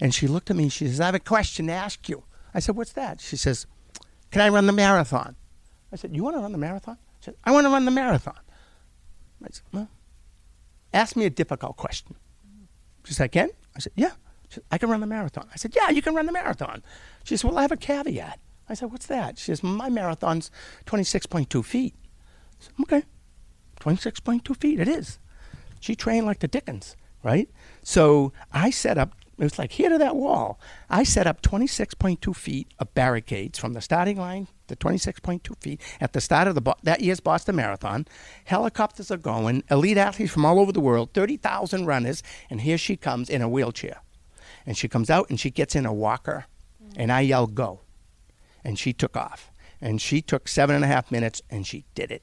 [0.00, 2.24] And she looked at me and she says, I have a question to ask you.
[2.54, 3.20] I said, What's that?
[3.20, 3.66] She says,
[4.30, 5.36] Can I run the marathon?
[5.92, 6.98] I said, You want to run the marathon?
[7.20, 8.38] She said, I want to run the marathon.
[9.42, 9.88] I said, Well,
[10.92, 12.16] ask me a difficult question.
[13.04, 13.50] She said, I can?
[13.76, 14.12] I said, Yeah.
[14.48, 15.46] She said, I can run the marathon.
[15.52, 16.82] I said, Yeah, you can run the marathon.
[17.24, 18.40] She said, Well, I have a caveat.
[18.68, 19.38] I said, What's that?
[19.38, 20.50] She says, My marathon's
[20.86, 21.94] 26.2 feet.
[22.60, 23.02] I said, Okay,
[23.80, 25.18] 26.2 feet, it is.
[25.80, 27.48] She trained like the Dickens, right?
[27.82, 30.58] So I set up, it was like here to that wall.
[30.90, 36.12] I set up 26.2 feet of barricades from the starting line to 26.2 feet at
[36.12, 38.06] the start of the that year's Boston Marathon.
[38.44, 42.96] Helicopters are going, elite athletes from all over the world, 30,000 runners, and here she
[42.96, 44.02] comes in a wheelchair.
[44.66, 46.46] And she comes out and she gets in a walker,
[46.96, 47.80] and I yell, go.
[48.64, 49.50] And she took off.
[49.80, 52.22] And she took seven and a half minutes, and she did it.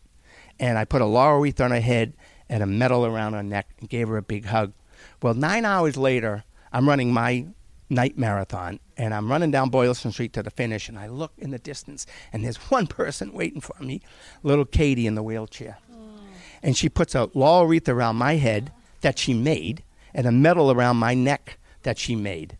[0.60, 2.14] And I put a laurel wreath on her head,
[2.50, 4.74] and a medal around her neck and gave her a big hug.
[5.22, 7.48] Well, nine hours later, I'm running my
[7.90, 11.52] night marathon and I'm running down Boylston Street to the finish and I look in
[11.52, 14.02] the distance and there's one person waiting for me,
[14.44, 15.78] little Katie in the wheelchair.
[15.92, 16.20] Mm.
[16.64, 18.72] And she puts a laurel wreath around my head
[19.02, 19.84] that she made
[20.14, 22.58] and a medal around my neck that she made.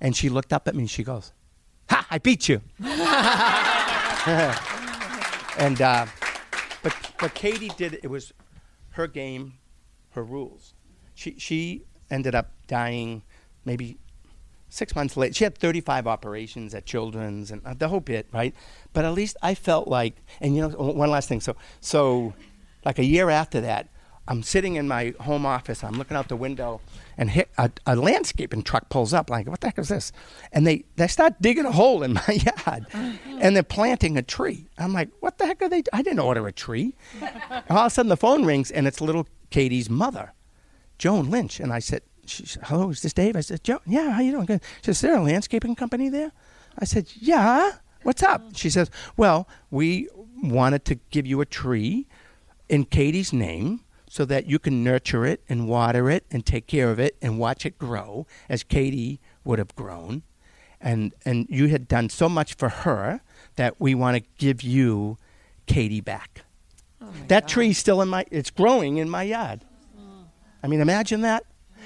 [0.00, 1.32] And she looked up at me and she goes,
[1.90, 2.60] Ha, I beat you.
[5.58, 6.06] and, uh,
[6.82, 8.32] but, but Katie did, it was
[9.00, 9.54] her game,
[10.10, 10.74] her rules.
[11.14, 13.22] She she ended up dying
[13.64, 13.98] maybe
[14.68, 15.34] six months later.
[15.34, 18.54] She had 35 operations at Children's and uh, the whole bit, right?
[18.92, 21.40] But at least I felt like, and you know, one last thing.
[21.40, 22.34] So so,
[22.84, 23.88] like a year after that,
[24.30, 25.82] I'm sitting in my home office.
[25.82, 26.80] I'm looking out the window,
[27.18, 29.28] and hit a, a, landscaping truck pulls up.
[29.28, 30.12] Like, what the heck is this?
[30.52, 33.38] And they they start digging a hole in my yard, mm-hmm.
[33.40, 34.68] and they're planting a tree.
[34.78, 35.82] I'm like, what the heck are they?
[35.92, 36.94] I didn't order a tree.
[37.68, 40.32] all of a sudden, the phone rings, and it's little Katie's mother,
[40.96, 41.58] Joan Lynch.
[41.58, 43.34] And I said, she said, hello, is this Dave?
[43.34, 44.46] I said, Joan, yeah, how you doing?
[44.46, 44.62] Good.
[44.62, 46.30] She said, is there a landscaping company there?
[46.78, 47.72] I said, yeah.
[48.04, 48.42] What's up?
[48.54, 50.08] She says, well, we
[50.40, 52.06] wanted to give you a tree
[52.68, 53.80] in Katie's name
[54.10, 57.38] so that you can nurture it and water it and take care of it and
[57.38, 60.24] watch it grow as Katie would have grown.
[60.80, 63.20] And, and you had done so much for her
[63.54, 65.16] that we want to give you
[65.66, 66.42] Katie back.
[67.00, 69.64] Oh that tree's still in my, it's growing in my yard.
[69.96, 70.24] Mm.
[70.64, 71.44] I mean, imagine that.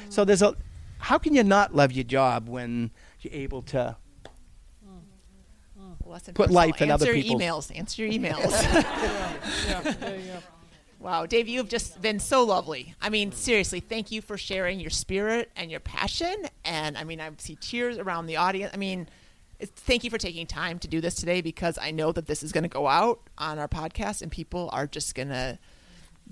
[0.09, 0.27] So mm.
[0.27, 0.57] there's a,
[1.01, 3.97] how can you not love your job when you're able to
[5.79, 6.07] mm.
[6.07, 7.79] Lesson Put life in answer other your people's- emails.
[7.79, 8.63] Answer your emails.
[9.69, 10.41] yeah, yeah, yeah.
[11.05, 12.95] wow, Dave, you have just been so lovely.
[13.03, 16.35] I mean, seriously, thank you for sharing your spirit and your passion.
[16.65, 18.73] And I mean, I see tears around the audience.
[18.73, 19.07] I mean,
[19.61, 22.53] thank you for taking time to do this today because I know that this is
[22.53, 25.59] going to go out on our podcast and people are just going to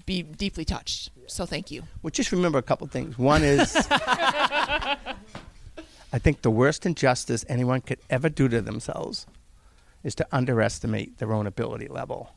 [0.06, 1.10] be deeply touched.
[1.26, 1.82] So thank you.
[2.02, 3.18] Well, just remember a couple things.
[3.18, 5.06] One is, I
[6.14, 9.26] think the worst injustice anyone could ever do to themselves
[10.02, 12.32] is to underestimate their own ability level.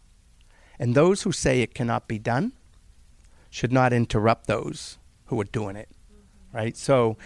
[0.80, 2.54] And those who say it cannot be done
[3.50, 5.90] should not interrupt those who are doing it.
[6.54, 6.76] Right?
[6.78, 7.18] So,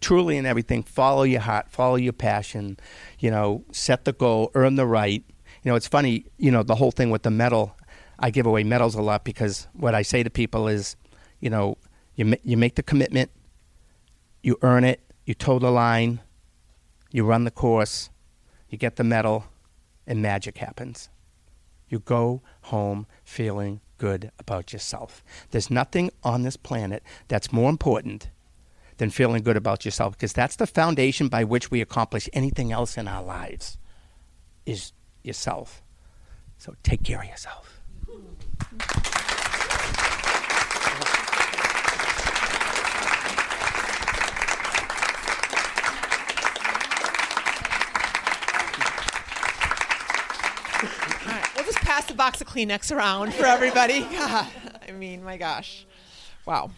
[0.00, 2.78] truly in everything, follow your heart, follow your passion,
[3.18, 5.24] you know, set the goal, earn the right.
[5.64, 7.76] You know, it's funny, you know, the whole thing with the medal.
[8.18, 10.96] I give away medals a lot because what I say to people is,
[11.40, 11.76] you know,
[12.14, 13.30] you, you make the commitment,
[14.42, 16.20] you earn it, you toe the line,
[17.10, 18.10] you run the course,
[18.68, 19.44] you get the medal,
[20.06, 21.08] and magic happens.
[21.88, 25.24] You go home feeling good about yourself.
[25.50, 28.28] There's nothing on this planet that's more important
[28.98, 32.96] than feeling good about yourself because that's the foundation by which we accomplish anything else
[32.96, 33.78] in our lives
[34.64, 35.82] is yourself.
[36.58, 37.75] So take care of yourself.
[52.06, 54.02] Pass the box of Kleenex around for everybody.
[54.02, 54.46] God,
[54.88, 55.86] I mean, my gosh.
[56.44, 56.70] Wow.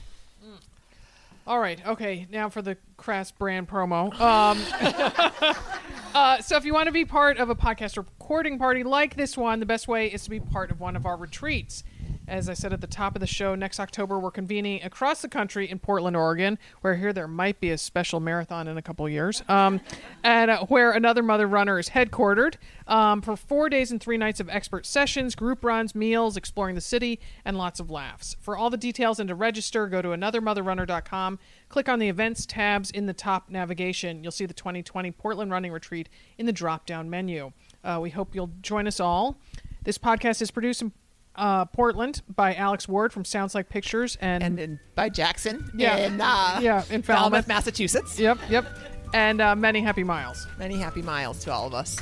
[1.47, 1.85] All right.
[1.87, 2.27] Okay.
[2.31, 4.13] Now for the Crass brand promo.
[4.21, 4.59] Um,
[6.15, 9.37] uh, so if you want to be part of a podcast recording party like this
[9.37, 11.85] one, the best way is to be part of one of our retreats.
[12.29, 15.29] As I said at the top of the show, next October we're convening across the
[15.29, 19.09] country in Portland, Oregon, where here there might be a special marathon in a couple
[19.09, 19.81] years, um,
[20.23, 22.57] and uh, where another Mother Runner is headquartered
[22.87, 26.83] um, for four days and three nights of expert sessions, group runs, meals, exploring the
[26.83, 28.37] city, and lots of laughs.
[28.41, 31.39] For all the details and to register, go to anothermotherrunner.com.
[31.71, 34.23] Click on the events tabs in the top navigation.
[34.23, 37.53] You'll see the 2020 Portland Running Retreat in the drop down menu.
[37.83, 39.39] Uh, we hope you'll join us all.
[39.85, 40.93] This podcast is produced in
[41.39, 45.97] uh, Portland by Alex Ward from Sounds Like Pictures and, And in, by Jackson Yeah.
[45.97, 47.23] in, uh, Yeah, in Falmouth.
[47.23, 48.19] Falmouth, Massachusetts.
[48.19, 48.67] yep, yep,
[49.15, 50.47] and uh, many happy miles.
[50.59, 51.97] Many happy miles to all of us.